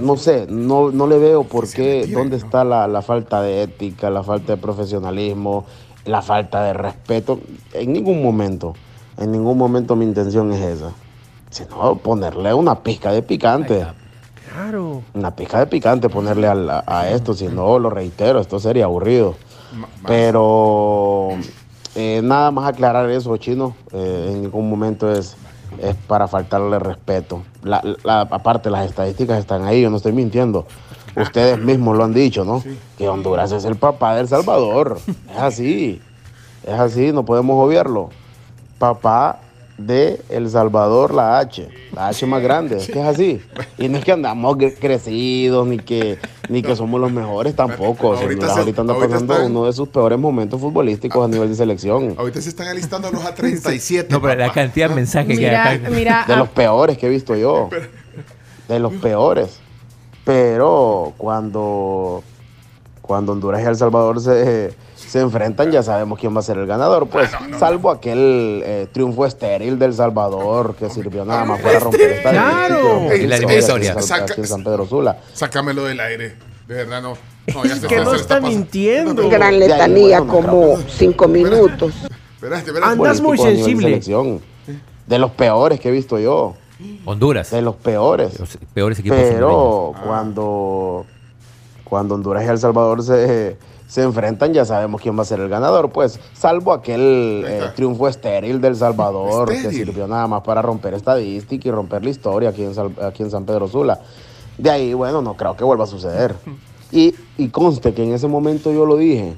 No 0.00 0.16
sé, 0.16 0.46
no, 0.48 0.90
no 0.90 1.06
le 1.06 1.18
veo 1.18 1.44
por 1.44 1.68
qué, 1.68 2.06
dónde 2.06 2.36
está 2.36 2.64
la, 2.64 2.88
la 2.88 3.02
falta 3.02 3.42
de 3.42 3.62
ética, 3.62 4.10
la 4.10 4.22
falta 4.22 4.54
de 4.54 4.62
profesionalismo, 4.62 5.64
la 6.04 6.22
falta 6.22 6.64
de 6.64 6.72
respeto. 6.72 7.40
En 7.72 7.92
ningún 7.92 8.22
momento, 8.22 8.74
en 9.18 9.32
ningún 9.32 9.58
momento 9.58 9.96
mi 9.96 10.04
intención 10.04 10.52
es 10.52 10.60
esa. 10.60 10.92
Sino 11.50 11.96
ponerle 11.96 12.54
una 12.54 12.82
pizca 12.82 13.12
de 13.12 13.22
picante. 13.22 13.86
Claro. 14.52 15.02
Una 15.14 15.34
pizca 15.34 15.58
de 15.60 15.66
picante 15.66 16.08
ponerle 16.08 16.48
a 16.48 17.10
esto, 17.10 17.34
si 17.34 17.48
no, 17.48 17.78
lo 17.78 17.90
reitero, 17.90 18.40
esto 18.40 18.58
sería 18.58 18.84
aburrido. 18.84 19.34
Pero 20.06 21.30
eh, 21.94 22.20
nada 22.22 22.50
más 22.50 22.68
aclarar 22.68 23.08
eso, 23.10 23.36
chino, 23.36 23.74
eh, 23.92 24.30
en 24.32 24.42
ningún 24.42 24.68
momento 24.68 25.10
es, 25.12 25.36
es 25.78 25.94
para 26.06 26.28
faltarle 26.28 26.78
respeto. 26.78 27.42
La- 27.62 27.82
la- 28.04 28.22
aparte, 28.22 28.70
las 28.70 28.86
estadísticas 28.86 29.38
están 29.38 29.64
ahí, 29.64 29.82
yo 29.82 29.90
no 29.90 29.96
estoy 29.96 30.12
mintiendo. 30.12 30.66
Ustedes 31.16 31.58
mismos 31.58 31.96
lo 31.96 32.04
han 32.04 32.14
dicho, 32.14 32.44
¿no? 32.44 32.62
Que 32.98 33.08
Honduras 33.08 33.50
es 33.52 33.64
el 33.64 33.76
papá 33.76 34.14
del 34.14 34.28
Salvador. 34.28 34.98
Es 35.30 35.38
así, 35.38 36.00
es 36.64 36.78
así, 36.78 37.12
no 37.12 37.24
podemos 37.24 37.56
obviarlo. 37.66 38.10
Papá 38.78 39.40
de 39.86 40.20
El 40.28 40.48
Salvador, 40.50 41.14
la 41.14 41.38
H, 41.38 41.68
la 41.94 42.08
H 42.08 42.26
más 42.26 42.42
grande, 42.42 42.76
es 42.76 42.86
que 42.86 43.00
es 43.00 43.06
así. 43.06 43.40
Y 43.78 43.88
no 43.88 43.98
es 43.98 44.04
que 44.04 44.12
andamos 44.12 44.56
cre- 44.56 44.76
crecidos, 44.78 45.66
ni 45.66 45.78
que, 45.78 46.18
ni 46.48 46.62
que 46.62 46.76
somos 46.76 47.00
los 47.00 47.10
mejores 47.10 47.56
tampoco. 47.56 48.14
Ahorita 48.14 48.52
se- 48.52 48.60
ahorita 48.60 48.80
anda 48.82 48.92
ahorita 48.94 49.08
pasando 49.12 49.34
están- 49.34 49.50
uno 49.50 49.66
de 49.66 49.72
sus 49.72 49.88
peores 49.88 50.18
momentos 50.18 50.60
futbolísticos 50.60 51.24
a 51.24 51.28
nivel 51.28 51.48
de 51.48 51.54
selección. 51.54 52.14
Ahorita 52.18 52.40
se 52.40 52.50
están 52.50 52.68
alistando 52.68 53.10
los 53.10 53.22
A37. 53.24 54.06
No, 54.10 54.20
pero 54.20 54.34
la 54.38 54.52
cantidad 54.52 54.88
de 54.88 54.94
mensajes 54.94 55.38
que 55.38 55.44
Mira, 55.44 55.68
hay 55.68 55.78
acá. 55.78 55.90
mira, 55.90 56.24
De 56.28 56.36
los 56.36 56.48
peores 56.48 56.98
que 56.98 57.06
he 57.06 57.10
visto 57.10 57.34
yo. 57.36 57.68
De 58.68 58.78
los 58.78 58.92
peores. 58.94 59.58
Pero 60.24 61.14
cuando, 61.16 62.22
cuando 63.10 63.32
Honduras 63.32 63.60
y 63.60 63.66
El 63.66 63.74
Salvador 63.74 64.20
se, 64.20 64.72
se 64.94 65.18
enfrentan, 65.18 65.72
ya 65.72 65.82
sabemos 65.82 66.16
quién 66.16 66.32
va 66.32 66.38
a 66.38 66.42
ser 66.44 66.58
el 66.58 66.66
ganador. 66.68 67.08
Pues, 67.08 67.28
salvo 67.58 67.90
aquel 67.90 68.62
eh, 68.64 68.86
triunfo 68.92 69.26
estéril 69.26 69.80
del 69.80 69.92
Salvador 69.94 70.76
que 70.76 70.88
sirvió 70.90 71.24
nada 71.24 71.44
más 71.44 71.60
para 71.60 71.80
romper 71.80 72.02
esta 72.08 72.30
Claro. 72.30 72.76
división. 72.76 73.10
Ey, 73.10 73.26
la 73.26 73.36
eliminatoria. 73.38 73.90
Aquí 73.98 74.40
en 74.40 74.46
San- 74.46 74.62
Pedro 74.62 74.86
Sula. 74.86 75.18
Sácamelo 75.32 75.82
del 75.86 75.98
aire. 75.98 76.36
De 76.68 76.74
verdad, 76.76 77.02
no. 77.02 77.14
No, 77.52 77.64
ya 77.64 77.74
se- 77.74 77.88
Que 77.88 77.96
no 77.98 78.14
está 78.14 78.40
mintiendo. 78.40 79.28
Gran 79.28 79.58
letanía, 79.58 80.20
bueno, 80.20 80.32
como 80.32 80.76
cinco 80.88 81.26
minutos. 81.26 81.92
Espérate, 82.36 82.68
espérate. 82.70 82.92
Andas 82.92 83.20
muy 83.20 83.38
sensible. 83.38 83.88
selección. 83.88 84.40
De 85.08 85.18
los 85.18 85.32
peores 85.32 85.80
que 85.80 85.88
he 85.88 85.92
visto 85.92 86.16
yo. 86.20 86.54
Honduras. 87.04 87.50
De 87.50 87.60
los 87.60 87.74
peores. 87.74 88.38
Los 88.38 88.56
peores 88.72 89.00
equipos. 89.00 89.18
Pero 89.20 89.94
cuando, 90.06 91.06
cuando 91.90 92.14
Honduras 92.14 92.44
y 92.44 92.48
El 92.48 92.58
Salvador 92.58 93.02
se, 93.02 93.56
se 93.88 94.02
enfrentan, 94.02 94.54
ya 94.54 94.64
sabemos 94.64 95.00
quién 95.02 95.18
va 95.18 95.22
a 95.22 95.24
ser 95.26 95.40
el 95.40 95.48
ganador. 95.50 95.90
Pues, 95.90 96.18
salvo 96.32 96.72
aquel 96.72 97.44
eh, 97.46 97.62
triunfo 97.76 98.08
estéril 98.08 98.60
del 98.60 98.76
Salvador, 98.76 99.48
que 99.50 99.70
sirvió 99.70 100.06
nada 100.06 100.26
más 100.28 100.42
para 100.42 100.62
romper 100.62 100.94
estadística 100.94 101.68
y 101.68 101.70
romper 101.72 102.04
la 102.04 102.10
historia 102.10 102.48
aquí 102.50 102.62
en, 102.62 102.74
Sal- 102.74 102.94
aquí 103.02 103.22
en 103.24 103.30
San 103.30 103.44
Pedro 103.44 103.68
Sula. 103.68 104.00
De 104.56 104.70
ahí, 104.70 104.94
bueno, 104.94 105.20
no 105.20 105.34
creo 105.36 105.56
que 105.56 105.64
vuelva 105.64 105.84
a 105.84 105.88
suceder. 105.88 106.34
Y, 106.92 107.14
y 107.38 107.50
conste 107.50 107.94
que 107.94 108.02
en 108.02 108.12
ese 108.14 108.26
momento 108.26 108.72
yo 108.72 108.84
lo 108.84 108.96
dije. 108.96 109.34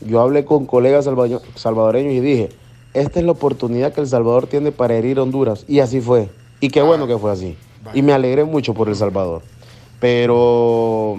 Yo 0.00 0.20
hablé 0.20 0.44
con 0.44 0.66
colegas 0.66 1.08
salvadoreños 1.54 2.12
y 2.14 2.18
dije, 2.18 2.48
esta 2.92 3.20
es 3.20 3.24
la 3.24 3.30
oportunidad 3.30 3.92
que 3.92 4.00
El 4.00 4.08
Salvador 4.08 4.48
tiene 4.48 4.72
para 4.72 4.94
herir 4.96 5.20
a 5.20 5.22
Honduras. 5.22 5.64
Y 5.68 5.78
así 5.78 6.00
fue. 6.00 6.28
Y 6.58 6.70
qué 6.70 6.82
bueno 6.82 7.06
que 7.06 7.16
fue 7.18 7.30
así. 7.30 7.56
Y 7.94 8.02
me 8.02 8.12
alegré 8.12 8.42
mucho 8.44 8.74
por 8.74 8.88
El 8.88 8.96
Salvador. 8.96 9.42
Pero, 10.00 11.16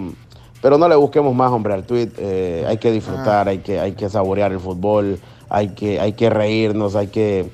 pero 0.64 0.78
no 0.78 0.88
le 0.88 0.96
busquemos 0.96 1.34
más, 1.34 1.52
hombre, 1.52 1.74
al 1.74 1.84
tweet. 1.84 2.08
Eh, 2.16 2.64
hay 2.66 2.78
que 2.78 2.90
disfrutar, 2.90 3.48
hay, 3.50 3.58
que, 3.58 3.78
hay 3.80 3.92
que 3.92 4.08
saborear 4.08 4.50
el 4.50 4.60
fútbol, 4.60 5.18
hay 5.50 5.68
que, 5.68 6.00
hay 6.00 6.14
que 6.14 6.30
reírnos, 6.30 6.96
hay 6.96 7.08
que, 7.08 7.50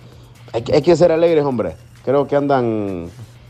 hay 0.53 0.62
que, 0.62 0.75
hay 0.75 0.81
que 0.81 0.94
ser 0.94 1.11
alegres, 1.11 1.44
hombre. 1.44 1.75
Creo 2.05 2.29
que 2.29 2.37
andan 2.37 3.07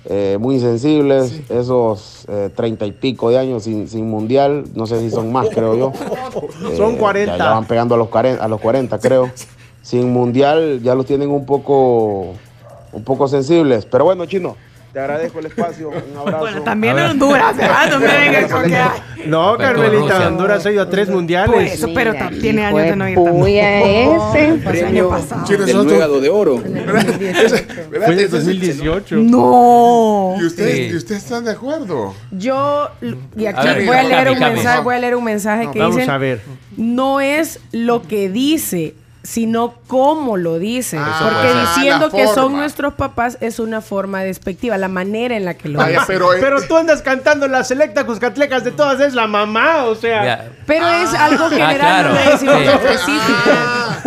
eh, 0.07 0.39
muy 0.41 0.61
sensibles, 0.61 1.43
esos 1.51 2.25
eh, 2.31 2.49
treinta 2.57 2.87
y 2.87 2.93
pico 2.93 3.29
de 3.29 3.37
años 3.37 3.65
sin, 3.65 3.87
sin 3.87 4.09
mundial, 4.09 4.65
no 4.75 4.87
sé 4.87 4.99
si 4.99 5.11
son 5.11 5.31
más, 5.31 5.49
creo 5.51 5.77
yo. 5.77 5.93
Son 6.79 6.95
Eh, 6.95 6.99
40. 6.99 7.37
Ya, 7.37 7.45
ya 7.45 7.51
van 7.51 7.67
pegando 7.67 7.97
a 7.97 7.99
los 7.99 8.09
40, 8.09 8.43
a 8.43 8.49
los 8.49 8.63
40 8.63 8.99
creo. 8.99 9.31
Sin 9.83 10.11
mundial 10.11 10.81
ya 10.83 10.95
los 10.95 11.05
tienen 11.05 11.29
un 11.29 11.45
poco, 11.45 12.33
un 12.95 13.05
poco 13.05 13.29
sensibles. 13.29 13.85
Pero 13.85 14.05
bueno, 14.05 14.25
chino, 14.25 14.57
te 14.93 14.99
agradezco 15.01 15.39
el 15.39 15.47
espacio. 15.47 15.91
Un 15.91 16.19
abrazo. 16.19 16.39
Bueno, 16.39 16.63
también 16.63 16.99
A 16.99 17.05
en. 17.05 17.11
Honduras, 17.13 17.57
¿verdad? 17.57 17.91
No 17.91 17.99
me 18.01 18.49
con 18.49 18.63
que... 18.65 18.79
No, 19.27 19.55
Pero 19.59 19.81
Carmelita. 19.81 20.29
Honduras 20.29 20.67
ha 20.67 20.73
ido 20.73 20.83
a 20.83 20.91
tres 20.91 21.07
Por 21.07 21.15
mundiales. 21.17 21.75
eso, 21.75 21.89
pero 21.95 22.13
tiene 22.41 22.65
años 22.67 22.83
de 22.83 22.97
no 22.97 23.09
ir 23.09 23.15
Puya 23.17 23.81
ese. 23.81 24.59
Fue 24.59 24.79
el 24.81 24.85
año 24.87 25.09
pasado. 25.11 25.45
Chino, 25.47 25.59
nosotros- 25.61 26.23
de 26.23 26.29
oro. 26.31 26.59
Fue 27.91 28.13
en 28.15 28.19
el 28.19 28.31
2018. 28.31 29.17
No. 29.17 30.37
¿Y 30.41 30.45
ustedes, 30.45 30.71
Sí. 30.77 30.83
¿Y 30.93 30.97
ustedes 30.97 31.23
están 31.25 31.45
de 31.45 31.53
acuerdo? 31.53 32.15
yo 32.31 32.89
y 33.37 33.47
aquí 33.47 33.69
A 33.69 33.75
ver, 33.75 33.87
voy 33.87 33.97
a 33.97 34.03
leer 34.05 34.31
un 34.31 34.39
mensaje, 34.39 34.81
voy 34.83 34.95
a 34.95 34.99
leer 34.99 35.17
un 35.17 35.25
mensaje 35.25 35.71
que 35.73 35.79
Vamos 35.79 35.97
dicen 35.97 36.11
a 36.11 36.19
ver. 36.19 36.41
no 36.77 37.21
es 37.21 37.61
lo 37.73 38.03
que 38.03 38.29
dice, 38.29 38.95
sino 39.23 39.75
cómo 39.87 40.37
lo 40.39 40.59
dice. 40.59 40.97
Ah, 40.99 41.19
Porque 41.23 41.49
diciendo 41.61 42.07
Ah, 42.07 42.17
la 42.17 42.19
que 42.19 42.27
son 42.35 42.53
nuestros 42.57 42.95
papás 42.95 43.37
es 43.41 43.59
una 43.59 43.81
forma 43.83 44.23
despectiva, 44.23 44.79
la 44.79 44.89
manera 44.89 45.37
en 45.37 45.45
la 45.45 45.55
que 45.55 45.69
lo 45.69 45.79
Vaya, 45.79 45.91
dicen. 46.01 46.05
pero, 46.09 46.33
eh, 46.33 46.39
Pero 46.41 46.63
tú 46.63 46.77
andas 46.77 47.03
cantando 47.03 47.47
la 47.47 47.63
selecta 47.65 48.05
Cuscatlecas 48.07 48.65
de 48.65 48.71
todas, 48.71 48.99
es 49.01 49.13
la 49.15 49.27
mamá, 49.27 49.85
o 49.85 49.95
sea. 49.95 50.49
Pero 50.67 50.89
es 50.89 51.13
algo 51.15 51.51
general, 51.51 51.77
claro. 51.79 52.09
no 52.11 52.15
le 52.15 52.31
decimos 52.31 52.57
Sí. 53.05 53.19
Ah, 53.53 53.99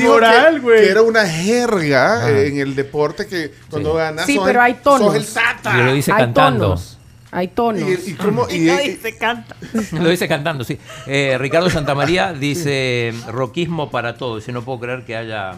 moral, 0.00 0.54
que- 0.54 0.60
güey. 0.60 0.80
que 0.84 0.90
era 0.90 1.02
una 1.02 1.26
jerga 1.26 2.28
en 2.30 2.58
el 2.58 2.74
deporte 2.74 3.26
que 3.26 3.52
cuando 3.70 3.94
ganas 3.94 4.26
Sí, 4.26 4.36
sos 4.36 4.44
pero 4.44 4.60
el- 4.60 4.64
hay 4.66 4.74
tonos. 4.74 5.00
sos 5.00 5.14
el 5.16 5.26
tata. 5.26 5.78
Y 5.78 5.82
lo 5.84 5.92
dice 5.92 6.12
Hay 6.12 6.18
cantando. 6.18 6.64
tonos. 6.64 6.98
Hay 7.36 7.48
tonos. 7.48 7.82
Y, 8.06 8.12
y 8.12 8.14
cómo- 8.14 8.46
y- 8.50 8.70
y- 8.70 8.96
se 8.96 9.16
canta. 9.18 9.56
Lo 9.92 10.08
dice 10.08 10.28
cantando, 10.28 10.62
sí. 10.64 10.78
Eh, 11.06 11.36
Ricardo 11.38 11.68
Santamaría 11.68 12.32
dice 12.40 13.12
roquismo 13.30 13.90
para 13.90 14.14
todos. 14.16 14.36
Dice, 14.42 14.52
no 14.52 14.62
puedo 14.62 14.80
creer 14.80 15.04
que 15.04 15.16
haya 15.16 15.56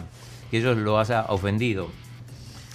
que 0.51 0.57
ellos 0.57 0.77
lo 0.77 0.99
haya 0.99 1.25
ofendido. 1.29 1.87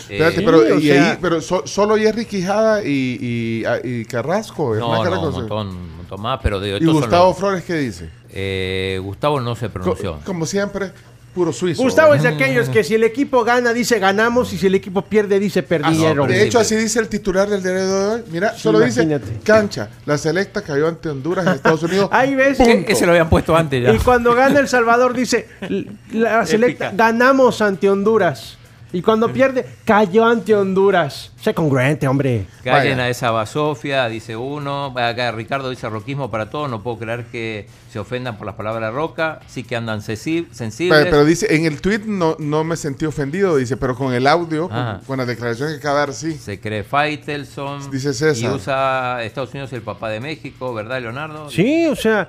Eh, 0.08 0.16
espérate, 0.18 0.42
pero, 0.42 0.58
o 0.76 0.78
y 0.78 0.86
sea- 0.88 1.12
ahí, 1.12 1.18
pero 1.20 1.40
so- 1.40 1.66
solo 1.66 1.96
Jerry 1.96 2.26
Quijada 2.26 2.82
y, 2.84 3.18
y, 3.20 3.64
a- 3.64 3.80
y 3.82 4.04
Carrasco. 4.04 4.74
no, 4.74 4.94
no, 4.96 5.02
Carrasco, 5.02 5.26
un 5.28 5.32
montón, 5.32 5.68
un 5.68 5.96
montón 5.98 6.20
más, 6.20 6.40
pero 6.42 6.60
de 6.60 6.76
¿Y 6.78 6.84
Gustavo 6.84 7.28
los- 7.30 7.38
Flores 7.38 7.64
qué 7.64 7.74
dice? 7.74 8.10
eh, 8.30 9.00
Gustavo 9.02 9.40
no 9.40 9.54
se 9.56 9.66
Co- 9.66 9.72
pronunció. 9.74 10.18
como 10.24 10.44
siempre, 10.46 10.90
puro 11.34 11.52
suizo. 11.52 11.82
Gustavo 11.82 12.14
es 12.14 12.22
de 12.22 12.28
aquellos 12.28 12.68
que 12.68 12.84
si 12.84 12.94
el 12.94 13.04
equipo 13.04 13.42
gana 13.44 13.72
dice 13.72 13.98
ganamos 13.98 14.52
y 14.52 14.58
si 14.58 14.66
el 14.66 14.74
equipo 14.74 15.02
pierde 15.02 15.38
dice 15.38 15.62
perdieron. 15.62 16.28
De 16.28 16.42
hecho, 16.42 16.58
así 16.58 16.76
dice 16.76 16.98
el 17.00 17.08
titular 17.08 17.48
del 17.48 17.62
diario 17.62 17.86
de 17.86 18.04
hoy. 18.14 18.22
Mira, 18.30 18.56
solo 18.56 18.80
dice 18.80 19.20
cancha. 19.44 19.88
La 20.06 20.18
selecta 20.18 20.62
cayó 20.62 20.88
ante 20.88 21.08
Honduras 21.08 21.46
en 21.46 21.54
Estados 21.54 21.82
Unidos. 21.82 22.08
Ahí 22.12 22.34
ves. 22.34 22.58
Que- 22.58 22.84
Ese 22.88 23.06
lo 23.06 23.12
habían 23.12 23.28
puesto 23.30 23.56
antes 23.56 23.82
ya. 23.82 23.92
Y 23.92 23.98
cuando 23.98 24.34
gana 24.34 24.60
El 24.60 24.68
Salvador 24.68 25.14
dice, 25.14 25.48
"L- 25.62 25.86
la 26.12 26.44
selecta, 26.46 26.92
ganamos 26.94 27.60
ante 27.62 27.88
Honduras. 27.88 28.58
Y 28.92 29.00
cuando 29.02 29.32
pierde, 29.32 29.64
cayó 29.84 30.24
ante 30.26 30.54
Honduras. 30.54 31.32
Sé 31.40 31.54
congruente, 31.54 32.06
hombre. 32.06 32.46
Callen 32.62 33.00
a 33.00 33.08
esa 33.08 33.30
basofia, 33.30 34.06
dice 34.08 34.36
uno. 34.36 34.94
Acá 34.96 35.32
Ricardo 35.32 35.70
dice 35.70 35.88
roquismo 35.88 36.30
para 36.30 36.50
todos. 36.50 36.70
No 36.70 36.82
puedo 36.82 36.98
creer 36.98 37.24
que 37.32 37.66
se 37.90 37.98
ofendan 37.98 38.36
por 38.36 38.46
las 38.46 38.54
palabras 38.54 38.92
roca. 38.92 39.40
Sí 39.48 39.64
que 39.64 39.74
andan 39.74 40.00
sensi- 40.00 40.46
sensibles. 40.52 40.98
Pero, 40.98 41.10
pero 41.10 41.24
dice, 41.24 41.54
en 41.56 41.64
el 41.64 41.80
tweet 41.80 42.02
no, 42.06 42.36
no 42.38 42.64
me 42.64 42.76
sentí 42.76 43.06
ofendido, 43.06 43.56
dice, 43.56 43.76
pero 43.76 43.96
con 43.96 44.12
el 44.12 44.26
audio, 44.26 44.68
con, 44.68 45.00
con 45.06 45.18
las 45.18 45.26
declaraciones 45.26 45.74
que 45.74 45.80
acaba 45.80 46.00
de 46.00 46.06
dar, 46.06 46.14
sí. 46.14 46.32
Se 46.34 46.60
cree 46.60 46.84
Faitelson. 46.84 47.90
Dice 47.90 48.12
César. 48.14 48.50
Y 48.50 48.54
usa 48.54 49.24
Estados 49.24 49.50
Unidos 49.52 49.72
el 49.72 49.82
papá 49.82 50.10
de 50.10 50.20
México, 50.20 50.72
¿verdad, 50.74 51.00
Leonardo? 51.00 51.50
Sí, 51.50 51.86
o 51.86 51.96
sea, 51.96 52.28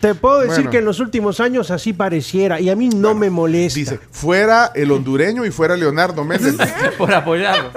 te 0.00 0.14
puedo 0.14 0.40
decir 0.40 0.56
Bueno. 0.56 0.70
que 0.70 0.78
en 0.78 0.84
los 0.84 1.00
últimos 1.00 1.40
años 1.40 1.70
así 1.70 1.92
pareciera. 1.92 2.60
Y 2.60 2.70
a 2.70 2.76
mí 2.76 2.88
no 2.88 3.14
me 3.14 3.30
molesta. 3.30 3.78
Dice, 3.78 4.00
fuera 4.10 4.72
el 4.74 4.90
hondureño 4.90 5.44
y 5.44 5.50
fuera 5.50 5.76
Leonardo 5.76 6.24
Méndez. 6.24 6.56
por 6.98 7.12
apoyarlo. 7.12 7.70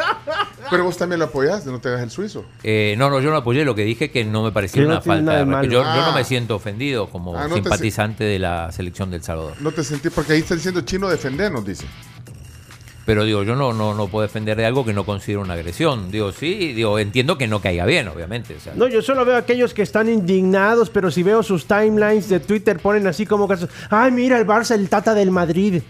pero 0.69 0.84
vos 0.86 0.97
también 0.97 1.19
lo 1.19 1.25
apoyás, 1.25 1.65
no 1.65 1.80
te 1.80 1.89
hagas 1.89 2.01
el 2.04 2.10
suizo. 2.12 2.45
Eh, 2.63 2.95
no, 2.97 3.10
no, 3.10 3.19
yo 3.19 3.30
no 3.32 3.38
apoyé 3.38 3.65
lo 3.65 3.75
que 3.75 3.84
dije 3.84 4.10
que 4.12 4.23
no 4.25 4.43
me 4.43 4.51
parecía 4.51 4.82
Que 4.82 4.88
una 4.88 5.01
falta 5.01 5.38
de 5.38 5.45
respeto. 5.45 5.73
Yo, 5.73 5.84
no 5.84 5.89
Ah. 5.89 6.13
me 6.15 6.23
siento 6.23 6.56
ofendido 6.56 7.10
como 7.10 7.38
Ah, 7.38 7.47
no 7.47 7.56
simpatizante 7.56 8.23
de 8.23 8.39
la 8.39 8.71
selección 8.71 9.12
del 9.12 9.21
Salvador. 9.23 9.54
No 9.60 9.71
te 9.71 9.84
sentí, 9.84 10.10
porque 10.10 10.34
ahí 10.34 10.39
está 10.39 10.56
diciendo 10.56 10.82
chino 10.82 11.08
defendernos, 11.10 11.65
dice. 11.65 11.86
Pero 13.06 13.24
digo, 13.24 13.44
yo 13.44 13.56
no, 13.56 13.72
no, 13.72 13.94
no 13.94 14.08
puedo 14.08 14.24
defender 14.24 14.58
de 14.58 14.65
algo 14.65 14.84
que 14.84 14.91
no 14.94 15.06
considero 15.06 15.41
una 15.41 15.54
agresión. 15.54 16.10
Digo, 16.10 16.32
sí, 16.32 16.74
digo, 16.74 16.98
entiendo 16.98 17.38
que 17.38 17.48
no 17.48 17.62
caiga 17.62 17.86
bien, 17.86 18.08
obviamente. 18.08 18.56
o 18.56 18.60
sea, 18.60 18.74
No, 18.76 18.88
yo 18.88 19.02
solo 19.04 19.24
veo 19.26 19.36
a 19.36 19.39
aquellos 19.39 19.76
que 19.76 19.84
están 19.84 20.10
indignados, 20.10 20.89
pero 20.89 21.12
si 21.12 21.22
veo 21.22 21.44
sus 21.44 21.68
timelines 21.68 22.30
de 22.30 22.39
Twitter 22.39 22.80
ponen 22.80 23.06
así 23.06 23.28
como 23.28 23.48
casos, 23.48 23.70
ay, 23.91 24.12
mira 24.12 24.39
el 24.39 24.48
Barça, 24.48 24.74
el 24.74 24.89
Tata 24.89 25.13
del 25.13 25.30
Madrid. 25.30 25.84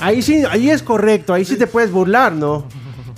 Ahí 0.00 0.22
sí, 0.22 0.42
ahí 0.48 0.70
es 0.70 0.82
correcto, 0.82 1.34
ahí 1.34 1.44
sí 1.44 1.56
te 1.56 1.66
puedes 1.66 1.90
burlar, 1.90 2.32
¿no? 2.32 2.54
o 2.54 2.66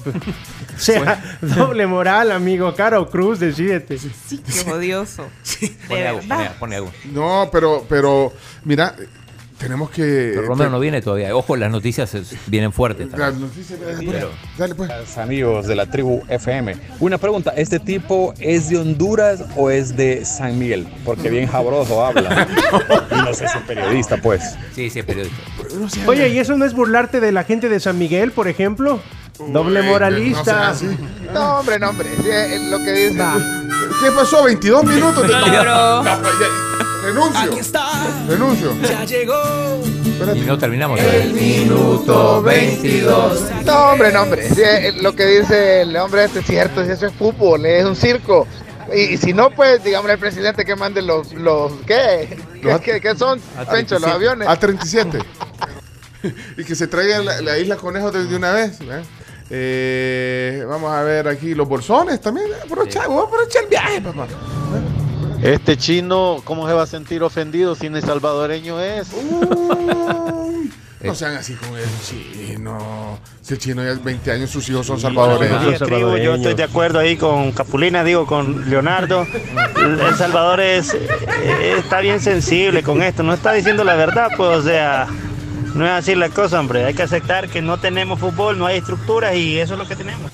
sea, 0.77 1.39
doble 1.41 1.87
moral, 1.87 2.33
amigo, 2.33 2.75
cara 2.75 3.01
o 3.01 3.09
cruz, 3.09 3.39
decídete. 3.39 3.97
Sí, 3.99 4.39
qué 4.39 4.71
odioso. 4.71 5.29
De 5.61 5.69
pone 5.89 6.07
algo, 6.07 6.23
pone 6.59 6.77
algo. 6.77 6.93
No, 7.13 7.49
pero, 7.51 7.87
pero, 7.89 8.33
mira, 8.65 8.95
tenemos 9.65 9.91
que... 9.91 10.33
Pero 10.37 10.47
Romero 10.47 10.71
no 10.71 10.79
viene 10.79 11.03
todavía. 11.03 11.35
Ojo, 11.35 11.57
las 11.57 11.71
noticias 11.71 12.15
es- 12.15 12.35
vienen 12.47 12.73
fuertes. 12.73 13.11
también. 13.11 13.31
Las 13.31 13.39
noticias, 13.41 13.79
Pero- 13.99 14.31
dale, 14.57 14.75
pues. 14.75 15.19
Amigos 15.19 15.67
de 15.67 15.75
la 15.75 15.87
tribu 15.87 16.23
FM, 16.29 16.77
una 17.01 17.19
pregunta, 17.19 17.53
¿este 17.57 17.81
tipo 17.81 18.33
es 18.39 18.69
de 18.71 18.79
Honduras 18.79 19.45
o 19.57 19.71
es 19.71 19.97
de 19.97 20.25
San 20.25 20.59
Miguel? 20.59 20.87
Porque 21.05 21.29
bien 21.31 21.47
jabroso 21.49 22.05
habla. 22.05 22.47
y 23.11 23.15
no 23.17 23.35
sé 23.35 23.49
si 23.49 23.59
es 23.59 23.65
periodista, 23.65 24.17
pues. 24.19 24.43
Sí, 24.75 24.91
sí, 24.91 25.01
es 25.01 25.05
periodista. 25.05 25.37
Oye, 26.07 26.29
¿y 26.29 26.39
eso 26.39 26.57
no 26.57 26.65
es 26.65 26.73
burlarte 26.75 27.21
de 27.21 27.33
la 27.33 27.45
gente 27.45 27.69
de 27.69 27.81
San 27.81 27.99
Miguel, 27.99 28.31
por 28.33 28.47
ejemplo? 28.49 29.01
Doble 29.49 29.83
moralista. 29.83 30.75
No, 31.33 31.59
hombre, 31.59 31.79
no, 31.81 31.91
hombre. 31.91 32.09
Sí, 32.17 32.71
lo 32.71 32.79
que 32.79 32.93
dice. 32.93 33.23
¿Qué 34.03 34.11
pasó? 34.13 34.45
22 34.45 34.85
minutos 34.85 35.23
de 35.23 35.29
No 35.33 35.41
logró. 35.41 36.03
No, 36.05 36.19
pues, 37.13 37.73
ya- 37.73 37.83
Renuncio. 38.29 38.29
Renuncio. 38.29 38.77
Ya 38.83 39.05
llegó. 39.05 39.35
Y 40.35 40.41
no 40.41 40.57
terminamos. 40.59 41.01
minuto 41.33 42.43
22. 42.43 43.41
No, 43.65 43.91
hombre, 43.91 44.13
no, 44.13 44.23
hombre. 44.23 44.49
Sí, 44.49 44.63
eh, 44.63 44.93
lo 45.03 45.15
que 45.15 45.27
dice 45.27 45.83
el 45.83 45.97
hombre 45.97 46.25
este 46.25 46.39
es 46.41 46.47
cierto. 46.47 46.85
si 46.85 46.91
Eso 46.93 47.07
es 47.07 47.13
fútbol, 47.13 47.67
es 47.67 47.85
un 47.85 47.97
circo. 47.97 48.47
Y, 48.95 49.15
y 49.15 49.17
si 49.17 49.33
no, 49.33 49.51
pues, 49.51 49.83
digamos, 49.83 50.11
el 50.11 50.19
presidente 50.19 50.65
que 50.65 50.77
mande 50.77 51.03
los. 51.03 51.33
los 51.33 51.73
¿Qué? 51.87 52.39
¿Qué, 52.63 52.79
qué- 52.83 53.01
qué 53.01 53.17
son, 53.17 53.41
Pencho, 53.71 53.99
los 53.99 54.11
aviones? 54.11 54.47
A37. 54.49 55.23
y 56.59 56.65
que 56.65 56.75
se 56.75 56.87
traiga 56.87 57.19
la, 57.21 57.41
la 57.41 57.59
isla 57.59 57.77
conejo 57.77 58.11
de, 58.11 58.25
de 58.25 58.37
una 58.37 58.53
vez. 58.53 58.81
¿eh? 58.83 59.03
Eh, 59.51 60.65
vamos 60.67 60.93
a 60.93 61.03
ver 61.03 61.29
aquí 61.29 61.55
los 61.55 61.69
bolsones 61.69 62.21
también. 62.21 62.47
Aprovecha, 62.65 63.07
voy 63.09 63.25
a 63.25 63.27
aprovechar 63.27 63.63
el 63.65 63.69
viaje, 63.69 64.01
papá. 64.01 64.27
Este 65.45 65.77
chino, 65.77 66.41
¿cómo 66.45 66.67
se 66.67 66.73
va 66.73 66.85
a 66.85 66.87
sentir 66.87 67.23
ofendido 67.23 67.75
si 67.75 67.91
ni 67.91 68.01
salvadoreño 68.01 68.81
es? 68.81 69.09
No 71.03 71.15
sean 71.15 71.37
así 71.37 71.53
con 71.53 71.77
el 71.77 71.85
chino. 72.03 73.19
Si 73.43 73.53
el 73.53 73.61
chino 73.61 73.85
ya 73.85 73.91
es 73.91 74.03
20 74.03 74.33
años, 74.33 74.49
sus 74.49 74.67
hijos 74.71 74.87
son 74.87 74.99
salvadoreños. 74.99 75.79
Tribu. 75.81 76.17
Yo 76.17 76.37
estoy 76.37 76.55
de 76.55 76.63
acuerdo 76.63 76.99
ahí 76.99 77.19
con 77.19 77.53
Capulina, 77.53 78.03
digo, 78.03 78.25
con 78.25 78.71
Leonardo. 78.71 79.27
El, 79.77 80.01
El 80.01 80.15
Salvador 80.15 80.61
es, 80.61 80.95
eh, 80.95 81.75
está 81.77 82.01
bien 82.01 82.21
sensible 82.21 82.83
con 82.83 83.03
esto, 83.03 83.23
no 83.23 83.35
está 83.35 83.53
diciendo 83.53 83.85
la 83.85 83.97
verdad, 83.97 84.31
pues, 84.35 84.49
o 84.49 84.63
sea, 84.63 85.07
no 85.75 85.85
es 85.85 85.91
así 85.93 86.15
la 86.15 86.31
cosa, 86.31 86.59
hombre. 86.59 86.87
Hay 86.87 86.95
que 86.95 87.03
aceptar 87.03 87.51
que 87.51 87.61
no 87.61 87.79
tenemos 87.79 88.19
fútbol, 88.19 88.59
no 88.59 88.65
hay 88.65 88.79
estructuras 88.79 89.37
y 89.37 89.59
eso 89.59 89.75
es 89.75 89.79
lo 89.79 89.87
que 89.87 89.97
tenemos. 89.97 90.33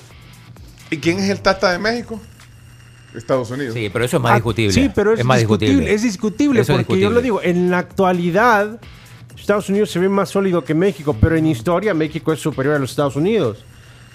¿Y 0.89 0.99
quién 0.99 1.19
es 1.19 1.29
el 1.29 1.41
Tata 1.41 1.69
de 1.73 1.79
México? 1.79 2.21
Estados 3.15 3.49
Unidos. 3.51 3.73
Sí, 3.73 3.89
pero 3.91 4.05
eso 4.05 4.17
es 4.17 4.23
más 4.23 4.31
Ah, 4.33 4.35
discutible. 4.35 4.73
Sí, 4.73 4.89
pero 4.93 5.13
es, 5.13 5.23
más 5.25 5.39
discutible. 5.39 5.93
Es 5.93 6.03
discutible 6.03 6.61
Eso 6.61 6.73
es 6.77 6.85
porque 6.85 7.01
yo 7.01 7.09
lo 7.09 7.21
digo, 7.21 7.41
en 7.41 7.69
la 7.71 7.79
actualidad 7.79 8.79
Estados 9.37 9.69
Unidos 9.69 9.89
se 9.89 9.97
ve 9.99 10.07
más 10.07 10.29
sólido 10.29 10.63
que 10.63 10.73
México, 10.75 11.15
pero 11.19 11.35
en 11.35 11.47
historia 11.47 11.93
México 11.93 12.31
es 12.31 12.39
superior 12.39 12.75
a 12.75 12.79
los 12.79 12.91
Estados 12.91 13.15
Unidos. 13.15 13.63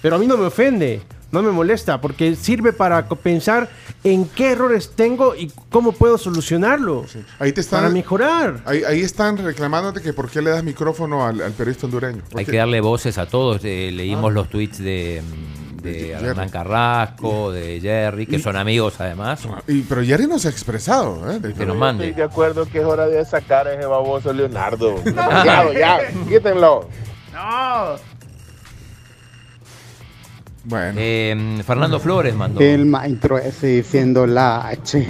Pero 0.01 0.15
a 0.15 0.19
mí 0.19 0.25
no 0.27 0.37
me 0.37 0.45
ofende, 0.45 1.01
no 1.31 1.41
me 1.43 1.51
molesta, 1.51 1.99
porque 1.99 2.35
sirve 2.35 2.71
para 2.71 3.09
pensar 3.09 3.67
en 4.05 4.25
qué 4.29 4.51
errores 4.51 4.91
tengo 4.95 5.35
y 5.35 5.51
cómo 5.69 5.91
puedo 5.91 6.17
solucionarlo. 6.17 7.03
Ahí 7.39 7.51
te 7.51 7.59
están, 7.61 7.81
Para 7.81 7.89
mejorar. 7.93 8.61
Ahí, 8.65 8.83
ahí 8.83 9.01
están 9.01 9.37
reclamándote 9.37 10.01
que 10.01 10.13
por 10.13 10.29
qué 10.29 10.41
le 10.41 10.51
das 10.51 10.63
micrófono 10.63 11.25
al, 11.25 11.41
al 11.41 11.51
periodista 11.51 11.87
hondureño. 11.87 12.21
Hay 12.35 12.45
que 12.45 12.55
darle 12.57 12.79
voces 12.79 13.17
a 13.17 13.25
todos. 13.25 13.59
Eh, 13.65 13.91
leímos 13.91 14.31
Ah. 14.31 14.33
los 14.35 14.49
tweets 14.49 14.77
de, 14.77 15.21
mm, 15.21 15.46
de. 15.81 16.11
Hernán 16.11 16.49
Carrasco, 16.49 17.51
de 17.51 17.79
Jerry, 17.79 18.25
que 18.25 18.37
Y- 18.37 18.39
son 18.41 18.55
amigos 18.55 18.95
además. 18.99 19.47
Y, 19.67 19.81
pero 19.81 20.03
Jerry 20.03 20.27
no 20.27 20.39
se 20.39 20.47
ha 20.47 20.51
expresado. 20.51 21.31
¿eh? 21.31 21.39
Que 21.57 21.65
nos 21.65 21.75
mande. 21.77 22.05
Estoy 22.09 22.17
de 22.21 22.23
acuerdo 22.27 22.65
que 22.65 22.79
es 22.79 22.85
hora 22.85 23.07
de 23.07 23.23
sacar 23.25 23.67
a 23.67 23.73
ese 23.73 23.85
baboso 23.85 24.31
Leonardo. 24.33 24.99
Demasiado, 25.03 25.73
ya, 25.73 25.99
quítenlo. 26.27 26.87
No. 27.33 27.95
Bueno. 30.65 30.95
Eh, 31.01 31.61
Fernando 31.65 31.99
Flores 31.99 32.35
mandó. 32.35 32.59
El 32.59 32.85
maestro 32.85 33.37
ese 33.37 33.67
diciendo 33.67 34.27
la 34.27 34.67
H. 34.67 35.07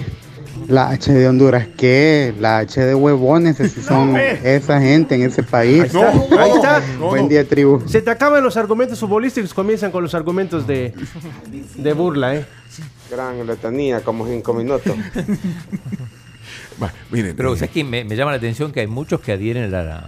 La 0.66 0.90
H 0.90 1.12
de 1.12 1.28
Honduras, 1.28 1.66
¿qué? 1.76 2.34
La 2.40 2.58
H 2.58 2.80
de 2.80 2.94
huevones, 2.94 3.56
si 3.56 3.68
son 3.82 4.16
esa 4.16 4.80
gente 4.80 5.14
en 5.14 5.22
ese 5.22 5.42
país. 5.42 5.82
Ahí 5.82 5.86
está, 5.86 6.42
ahí 6.42 6.50
está. 6.50 6.82
Buen 6.98 7.28
día, 7.28 7.46
tribu. 7.46 7.82
Se 7.86 8.02
te 8.02 8.10
acaban 8.10 8.42
los 8.42 8.56
argumentos 8.56 8.98
futbolísticos, 8.98 9.54
comienzan 9.54 9.90
con 9.90 10.02
los 10.02 10.14
argumentos 10.14 10.66
de, 10.66 10.92
de 11.76 11.92
burla, 11.92 12.36
¿eh? 12.36 12.46
Gran 13.10 13.46
letanía, 13.46 14.02
como 14.02 14.26
cinco 14.26 14.52
minutos. 14.52 14.92
miren, 17.10 17.34
Pero 17.36 17.54
¿sabes 17.54 17.70
qué? 17.70 17.84
Me, 17.84 18.04
me 18.04 18.16
llama 18.16 18.32
la 18.32 18.36
atención 18.36 18.72
que 18.72 18.80
hay 18.80 18.86
muchos 18.86 19.20
que 19.20 19.32
adhieren 19.32 19.74
a, 19.74 20.06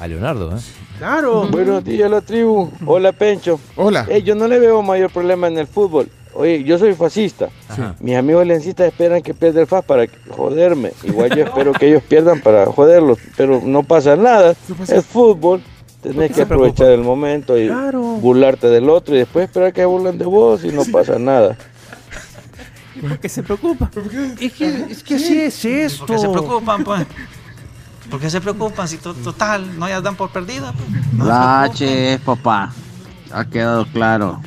a 0.00 0.08
Leonardo. 0.08 0.56
¿eh? 0.56 0.60
Claro. 0.98 1.48
Buenos 1.48 1.84
días, 1.84 2.10
la 2.10 2.20
tribu. 2.20 2.70
Hola, 2.86 3.12
Pencho. 3.12 3.60
Hola. 3.76 4.06
Eh, 4.08 4.22
yo 4.22 4.34
no 4.34 4.48
le 4.48 4.58
veo 4.58 4.82
mayor 4.82 5.10
problema 5.10 5.48
en 5.48 5.58
el 5.58 5.66
fútbol. 5.66 6.08
Oye, 6.34 6.62
yo 6.64 6.78
soy 6.78 6.94
fascista. 6.94 7.48
Ajá. 7.68 7.94
Mis 8.00 8.16
amigos 8.16 8.46
lencistas 8.46 8.86
esperan 8.86 9.20
que 9.22 9.34
pierda 9.34 9.60
el 9.60 9.66
FAS 9.66 9.84
para 9.84 10.06
joderme. 10.30 10.92
Igual 11.02 11.30
yo 11.36 11.44
espero 11.44 11.72
que 11.72 11.88
ellos 11.88 12.02
pierdan 12.08 12.40
para 12.40 12.66
joderlos, 12.66 13.18
pero 13.36 13.60
no 13.64 13.82
pasa 13.82 14.16
nada. 14.16 14.54
Es 14.88 15.04
fútbol. 15.06 15.60
Tenés 16.02 16.28
que 16.30 16.46
preocupa? 16.46 16.54
aprovechar 16.54 16.86
el 16.92 17.02
momento 17.02 17.58
y 17.58 17.68
burlarte 18.20 18.68
del 18.68 18.88
otro 18.88 19.14
y 19.14 19.18
después 19.18 19.44
esperar 19.44 19.72
que 19.74 19.84
burlen 19.84 20.16
de 20.16 20.24
vos 20.24 20.64
y 20.64 20.68
no 20.68 20.82
pasa 20.86 21.18
nada. 21.18 21.56
¿Por 23.00 23.18
qué 23.18 23.28
se 23.28 23.42
preocupa? 23.42 23.90
Es 24.40 24.52
que, 24.54 24.86
es 24.90 25.02
que 25.02 25.14
así 25.16 25.38
es 25.40 25.64
esto. 25.64 26.06
Porque 26.06 26.20
se 26.22 26.28
preocupan, 26.28 26.84
pues. 26.84 27.06
¿Por 28.10 28.18
qué 28.18 28.30
se 28.30 28.40
preocupan 28.40 28.88
si 28.88 28.96
to- 28.96 29.14
total 29.14 29.78
no 29.78 29.88
ya 29.88 30.00
dan 30.00 30.16
por 30.16 30.30
perdida? 30.30 30.72
pues? 30.72 31.12
No 31.12 31.24
se 31.24 31.30
La 31.30 31.60
preocupen. 31.70 31.88
H 31.88 32.12
es 32.14 32.20
papá. 32.20 32.72
Ha 33.32 33.44
quedado 33.44 33.86
claro. 33.92 34.40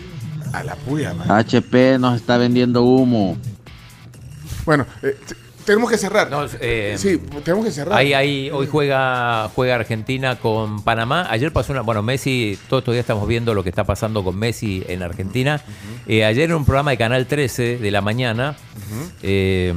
A 0.53 0.63
la 0.63 0.75
puya, 0.75 1.13
man. 1.13 1.29
HP 1.31 1.97
nos 1.99 2.15
está 2.15 2.37
vendiendo 2.37 2.83
humo. 2.83 3.37
Bueno, 4.65 4.85
eh, 5.01 5.17
tenemos 5.65 5.89
que 5.89 5.97
cerrar. 5.97 6.29
eh, 6.61 6.95
sí, 6.97 7.17
tenemos 7.43 7.65
que 7.65 7.71
cerrar. 7.71 7.97
Ahí, 7.97 8.13
ahí, 8.13 8.49
hoy 8.51 8.67
juega, 8.67 9.49
juega 9.55 9.75
Argentina 9.75 10.37
con 10.37 10.83
Panamá. 10.83 11.27
Ayer 11.29 11.51
pasó 11.51 11.73
una. 11.73 11.81
Bueno, 11.81 12.01
Messi, 12.03 12.57
todos 12.69 12.81
estos 12.81 12.93
días 12.93 13.03
estamos 13.03 13.27
viendo 13.27 13.53
lo 13.53 13.63
que 13.63 13.69
está 13.69 13.83
pasando 13.83 14.23
con 14.23 14.37
Messi 14.37 14.83
en 14.87 15.03
Argentina. 15.03 15.61
Eh, 16.07 16.23
ayer 16.23 16.49
en 16.49 16.55
un 16.55 16.65
programa 16.65 16.91
de 16.91 16.97
Canal 16.97 17.25
13 17.25 17.77
de 17.77 17.91
la 17.91 18.01
mañana, 18.01 18.55
eh, 19.21 19.73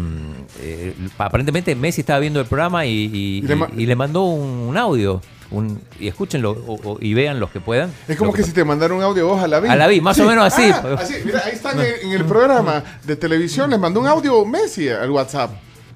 eh, 0.60 0.94
aparentemente 1.18 1.74
Messi 1.74 2.02
estaba 2.02 2.18
viendo 2.18 2.40
el 2.40 2.46
programa 2.46 2.84
y, 2.86 2.90
y- 3.12 3.38
Y 3.38 3.42
le 3.42 3.56
ma- 3.56 3.70
y- 3.76 3.82
y 3.82 3.86
le 3.86 3.96
mandó 3.96 4.24
un, 4.24 4.48
un 4.68 4.76
audio. 4.76 5.20
Un, 5.50 5.80
y 6.00 6.08
escúchenlo 6.08 6.50
o- 6.50 6.92
o- 6.94 6.98
y 7.00 7.14
vean 7.14 7.38
los 7.38 7.50
que 7.50 7.60
puedan. 7.60 7.92
Es 8.08 8.16
como 8.16 8.32
que 8.32 8.42
si 8.42 8.52
te 8.52 8.64
mandaron 8.64 8.98
un 8.98 9.04
audio 9.04 9.28
vos 9.28 9.42
a 9.42 9.46
la 9.46 9.60
vi. 9.60 9.68
A 9.68 9.76
la 9.76 9.86
vi, 9.86 10.00
más 10.00 10.18
o 10.18 10.24
menos 10.24 10.44
así. 10.44 10.68
Ah, 10.72 10.96
así. 10.98 11.14
Mira, 11.24 11.42
ahí 11.44 11.52
están 11.52 11.78
en, 11.80 11.86
en 12.02 12.12
el 12.12 12.24
programa 12.24 12.82
de 13.04 13.14
televisión. 13.16 13.70
Les 13.70 13.78
mandó 13.78 14.00
un 14.00 14.08
audio 14.08 14.44
Messi 14.44 14.88
al 14.88 15.10
WhatsApp. 15.10 15.52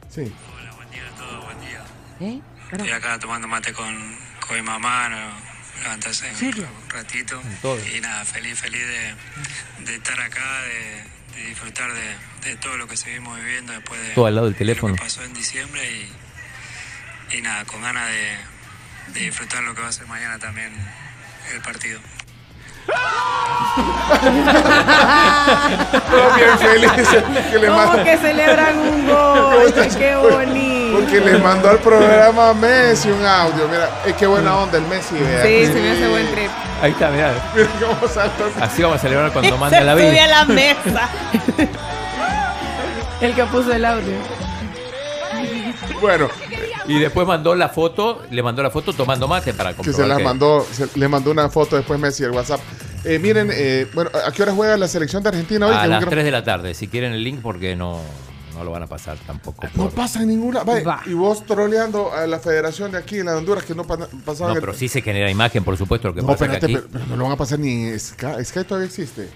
Sí. 0.09 0.33
Estoy 2.73 2.91
acá 2.93 3.19
tomando 3.19 3.49
mate 3.49 3.73
con, 3.73 3.87
con 4.47 4.57
mi 4.57 4.63
mamá, 4.63 5.09
no, 5.09 5.17
levantarse 5.83 6.27
un, 6.41 6.61
un 6.61 6.91
ratito. 6.91 7.41
Y 7.97 8.01
nada, 8.01 8.25
feliz, 8.25 8.59
feliz 8.61 8.83
de, 8.87 9.85
de 9.87 9.97
estar 9.97 10.21
acá, 10.21 10.63
de, 10.63 11.41
de 11.43 11.49
disfrutar 11.49 11.91
de, 11.93 12.49
de 12.51 12.57
todo 12.57 12.77
lo 12.77 12.87
que 12.87 12.97
seguimos 12.97 13.37
viviendo 13.39 13.73
después 13.73 14.01
de 14.01 14.11
Todo 14.15 14.27
al 14.27 14.35
lado 14.37 14.47
del 14.47 14.55
teléfono. 14.57 14.91
lo 14.93 14.97
que 14.99 15.03
pasó 15.03 15.25
en 15.25 15.33
diciembre 15.35 15.81
y, 17.33 17.39
y 17.39 17.43
nada, 17.43 17.65
con 17.65 17.83
ganas 17.83 18.07
de, 18.09 18.37
de 19.13 19.21
disfrutar 19.21 19.63
lo 19.63 19.75
que 19.75 19.83
va 19.83 19.89
a 19.89 19.93
ser 19.93 20.07
mañana 20.07 20.39
también 20.39 20.73
el 21.55 21.61
partido. 21.63 22.01
Bien 26.37 26.59
felices. 26.59 27.23
Que 27.51 27.59
le 27.59 27.67
¿Cómo 27.69 27.79
manda- 27.87 28.05
que 28.05 28.17
celebran 28.19 28.79
un 28.79 29.07
gol? 29.09 29.75
¡Qué 29.99 30.17
bonito! 30.17 30.99
Porque 31.01 31.21
le 31.21 31.39
mandó 31.39 31.71
al 31.71 31.79
programa 31.79 32.53
Messi 32.55 33.11
un 33.11 33.25
audio. 33.25 33.69
Mira, 33.69 33.89
es 34.07 34.15
que 34.15 34.27
buena 34.27 34.57
onda 34.57 34.79
el 34.79 34.85
Messi. 34.87 35.17
vea. 35.19 35.43
Sí, 35.45 35.67
se 35.67 35.75
me 35.81 35.91
hace 35.93 36.09
buen 36.09 36.31
trip. 36.33 36.51
Ahí 36.83 36.91
está, 36.93 37.11
mirá. 37.11 37.33
Mira 37.55 37.69
cómo 37.81 38.09
salta. 38.13 38.45
Así 38.61 38.83
vamos 38.83 38.99
a 38.99 39.01
celebrar 39.01 39.33
cuando 39.33 39.57
manda 39.59 39.81
la 39.81 39.93
sube 39.93 40.11
vida. 40.11 40.25
a 40.25 40.29
la 40.29 40.45
mesa. 40.47 41.09
El 43.21 43.35
que 43.35 43.45
puso 43.45 43.73
el 43.73 43.85
audio. 43.85 44.17
Bueno, 46.01 46.29
Y 46.87 46.99
después 46.99 47.27
mandó 47.27 47.55
la 47.55 47.69
foto, 47.69 48.23
le 48.31 48.43
mandó 48.43 48.63
la 48.63 48.71
foto 48.71 48.93
tomando 48.93 49.29
mate 49.29 49.53
para 49.55 49.71
que 49.71 49.77
comprobar 49.77 50.03
se 50.03 50.09
las 50.09 50.19
que- 50.19 50.25
mandó, 50.25 50.67
se- 50.71 50.89
le 50.99 51.09
mandó 51.09 51.31
una 51.31 51.49
foto 51.51 51.77
después 51.77 52.01
Messi 52.01 52.25
al 52.25 52.31
WhatsApp. 52.33 52.61
Eh, 53.05 53.19
miren, 53.19 53.51
eh, 53.53 53.87
bueno, 53.95 54.11
¿a 54.27 54.33
qué 54.33 54.43
hora 54.43 54.53
juega 54.53 54.77
la 54.77 54.89
selección 54.89 55.23
de 55.23 55.29
Argentina 55.29 55.67
hoy? 55.67 55.75
a 55.75 55.83
Que 55.83 55.89
las 55.89 55.99
creo- 56.01 56.11
3 56.11 56.25
de 56.25 56.31
la 56.31 56.43
tarde. 56.45 56.75
Si 56.75 56.89
quieren 56.89 57.13
el 57.13 57.23
link, 57.23 57.41
porque 57.43 57.77
no, 57.77 58.01
no 58.55 58.65
lo 58.65 58.71
van 58.73 58.83
a 58.83 58.87
pasar 58.87 59.17
tampoco. 59.27 59.67
No 59.75 59.85
por- 59.85 59.93
pasa 59.95 60.23
en 60.23 60.29
ninguna. 60.29 60.65
Vaya, 60.65 61.01
y 61.07 61.13
vos 61.13 61.45
troleando 61.47 62.13
a 62.13 62.27
la 62.27 62.39
federación 62.41 62.91
de 62.93 62.99
aquí 62.99 63.19
en 63.19 63.27
la 63.27 63.33
de 63.33 63.39
Honduras 63.39 63.65
que 63.65 63.75
no 63.75 63.85
pa- 63.85 64.09
pasaba. 64.25 64.53
No, 64.55 64.61
pero 64.61 64.75
sí 64.75 64.89
se 64.89 65.01
genera 65.03 65.31
imagen, 65.31 65.63
por 65.65 65.77
supuesto, 65.77 66.09
lo 66.09 66.15
que 66.15 66.23
No, 66.23 66.27
pasa 66.29 66.49
que 66.49 66.55
espérate, 66.55 66.67
aquí. 66.67 66.75
pero, 66.75 66.89
pero 66.93 67.07
no 67.07 67.17
lo 67.17 67.25
van 67.25 67.33
a 67.33 67.37
pasar 67.37 67.59
ni 67.59 67.85
en 67.89 68.01
Sky. 68.01 68.45
Sky 68.45 68.65
todavía 68.65 68.87
existe. 68.89 69.29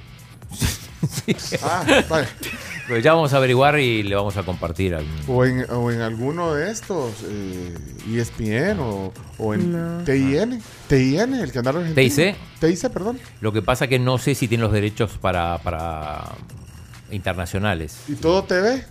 Ah, 1.62 1.84
vaya. 2.08 2.28
Pero 2.86 3.00
ya 3.00 3.14
vamos 3.14 3.32
a 3.32 3.38
averiguar 3.38 3.78
y 3.80 4.02
le 4.02 4.14
vamos 4.14 4.36
a 4.36 4.42
compartir. 4.42 4.94
algún- 4.94 5.10
O 5.26 5.44
en, 5.44 5.64
o 5.70 5.90
en 5.90 6.00
alguno 6.02 6.52
de 6.54 6.70
estos, 6.70 7.12
eh, 7.26 7.74
ESPN 8.12 8.78
o, 8.80 9.12
o 9.38 9.54
en 9.54 9.72
No. 9.72 10.04
TIN. 10.04 10.60
TIN, 10.88 11.34
el 11.34 11.50
canal 11.50 11.76
argentino. 11.78 12.14
TIC. 12.14 12.36
TIC, 12.60 12.90
perdón. 12.92 13.18
Lo 13.40 13.52
que 13.52 13.62
pasa 13.62 13.86
que 13.86 13.98
no 13.98 14.18
sé 14.18 14.34
si 14.34 14.48
tiene 14.48 14.62
los 14.64 14.72
derechos 14.72 15.12
para, 15.20 15.56
para 15.58 16.24
internacionales. 17.10 17.98
¿Y 18.08 18.14
todo 18.14 18.44
TV? 18.44 18.84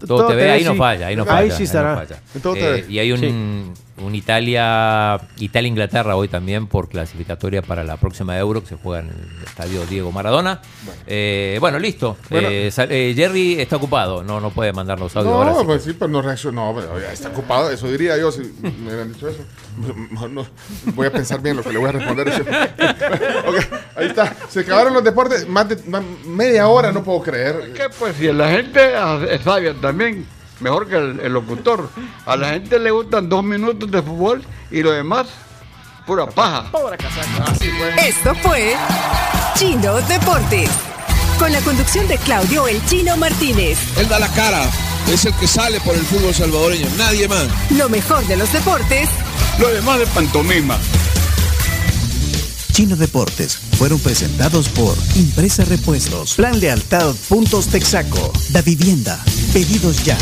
Todo, 0.00 0.18
Todo 0.18 0.28
TV, 0.28 0.42
TV, 0.42 0.50
ahí 0.52 0.64
no 0.64 0.72
sí. 0.72 0.78
falla, 0.78 1.06
ahí 1.06 1.16
no 1.16 1.22
Ahí 1.22 1.28
falla. 1.28 1.50
sí 1.56 1.62
no 1.62 1.64
estará. 1.66 1.94
falla. 1.96 2.20
En 2.34 2.40
todo 2.42 2.56
Eh, 2.56 2.60
TV. 2.82 2.92
y 2.92 2.98
hay 2.98 3.12
un, 3.12 3.72
un 3.98 4.14
Italia, 4.14 5.18
Italia-Inglaterra 5.38 6.16
hoy 6.16 6.28
también 6.28 6.66
por 6.66 6.88
clasificatoria 6.88 7.62
para 7.62 7.82
la 7.82 7.96
próxima 7.96 8.36
Euro 8.38 8.60
que 8.60 8.68
se 8.68 8.76
juega 8.76 9.00
en 9.00 9.08
el 9.08 9.44
estadio 9.44 9.86
Diego 9.86 10.12
Maradona. 10.12 10.60
Eh, 11.06 11.56
bueno, 11.60 11.78
listo. 11.78 12.16
Bueno. 12.28 12.48
Eh, 12.50 12.70
eh, 12.76 13.14
Jerry 13.16 13.60
está 13.60 13.76
ocupado, 13.76 14.22
no, 14.22 14.40
no 14.40 14.50
puede 14.50 14.72
mandarnos 14.72 15.16
audio 15.16 15.32
ahora. 15.34 15.50
No, 15.52 15.60
sí. 15.60 15.66
pues 15.66 15.82
sí, 15.82 15.92
pero 15.94 16.08
no 16.08 16.22
reaccionó. 16.22 16.56
No, 16.56 16.74
pero 16.74 16.98
ya 16.98 17.12
está 17.12 17.28
ocupado. 17.28 17.70
Eso 17.70 17.86
diría 17.90 18.16
yo 18.16 18.32
si 18.32 18.40
me 18.62 18.70
hubieran 18.86 19.12
dicho 19.12 19.28
eso. 19.28 19.44
No. 20.30 20.46
voy 20.94 21.06
a 21.06 21.12
pensar 21.12 21.40
bien 21.42 21.56
lo 21.56 21.62
que 21.62 21.72
le 21.72 21.78
voy 21.78 21.88
a 21.88 21.92
responder. 21.92 22.28
Ahí 23.96 24.06
está. 24.08 24.34
Se 24.48 24.60
acabaron 24.60 24.94
los 24.94 25.04
deportes. 25.04 25.46
Más 25.48 25.68
de 25.68 25.76
más- 25.88 26.02
media 26.24 26.66
hora, 26.68 26.92
no 26.92 27.02
puedo 27.04 27.22
creer. 27.22 27.72
¿Qué? 27.74 27.84
Pues 27.98 28.16
si 28.16 28.32
la 28.32 28.50
gente 28.50 28.92
es 29.30 29.42
sabia 29.42 29.74
también, 29.74 30.26
mejor 30.60 30.88
que 30.88 30.96
el, 30.96 31.20
el 31.20 31.32
locutor. 31.32 31.88
A 32.24 32.36
la 32.36 32.50
gente 32.50 32.78
le 32.78 32.90
gustan 32.90 33.28
dos 33.28 33.44
minutos 33.44 33.90
de 33.90 34.02
fútbol 34.02 34.44
y 34.70 34.82
lo 34.82 34.92
demás, 34.92 35.26
pura 36.06 36.26
paja. 36.26 36.70
Esto 38.04 38.34
fue 38.36 38.74
Chino 39.56 39.94
Deportes. 40.02 40.70
Con 41.38 41.52
la 41.52 41.60
conducción 41.60 42.08
de 42.08 42.16
Claudio 42.18 42.66
El 42.66 42.84
Chino 42.86 43.16
Martínez. 43.16 43.78
Él 43.98 44.08
da 44.08 44.18
la 44.18 44.28
cara, 44.28 44.64
es 45.06 45.26
el 45.26 45.34
que 45.34 45.46
sale 45.46 45.80
por 45.80 45.94
el 45.94 46.02
fútbol 46.02 46.34
salvadoreño, 46.34 46.88
nadie 46.96 47.28
más. 47.28 47.46
Lo 47.70 47.90
mejor 47.90 48.26
de 48.26 48.36
los 48.36 48.50
deportes 48.52 49.10
Lo 49.58 49.68
demás 49.68 49.98
de 49.98 50.06
pantomima. 50.06 50.78
Chino 52.72 52.96
Deportes 52.96 53.65
fueron 53.76 53.98
presentados 54.00 54.68
por 54.70 54.96
Impresa 55.16 55.64
Repuestos, 55.64 56.34
Plan 56.34 56.58
Lealtad 56.58 57.14
Puntos 57.28 57.68
Texaco, 57.68 58.32
Da 58.50 58.62
Vivienda, 58.62 59.22
Pedidos 59.52 60.02
Ya, 60.02 60.16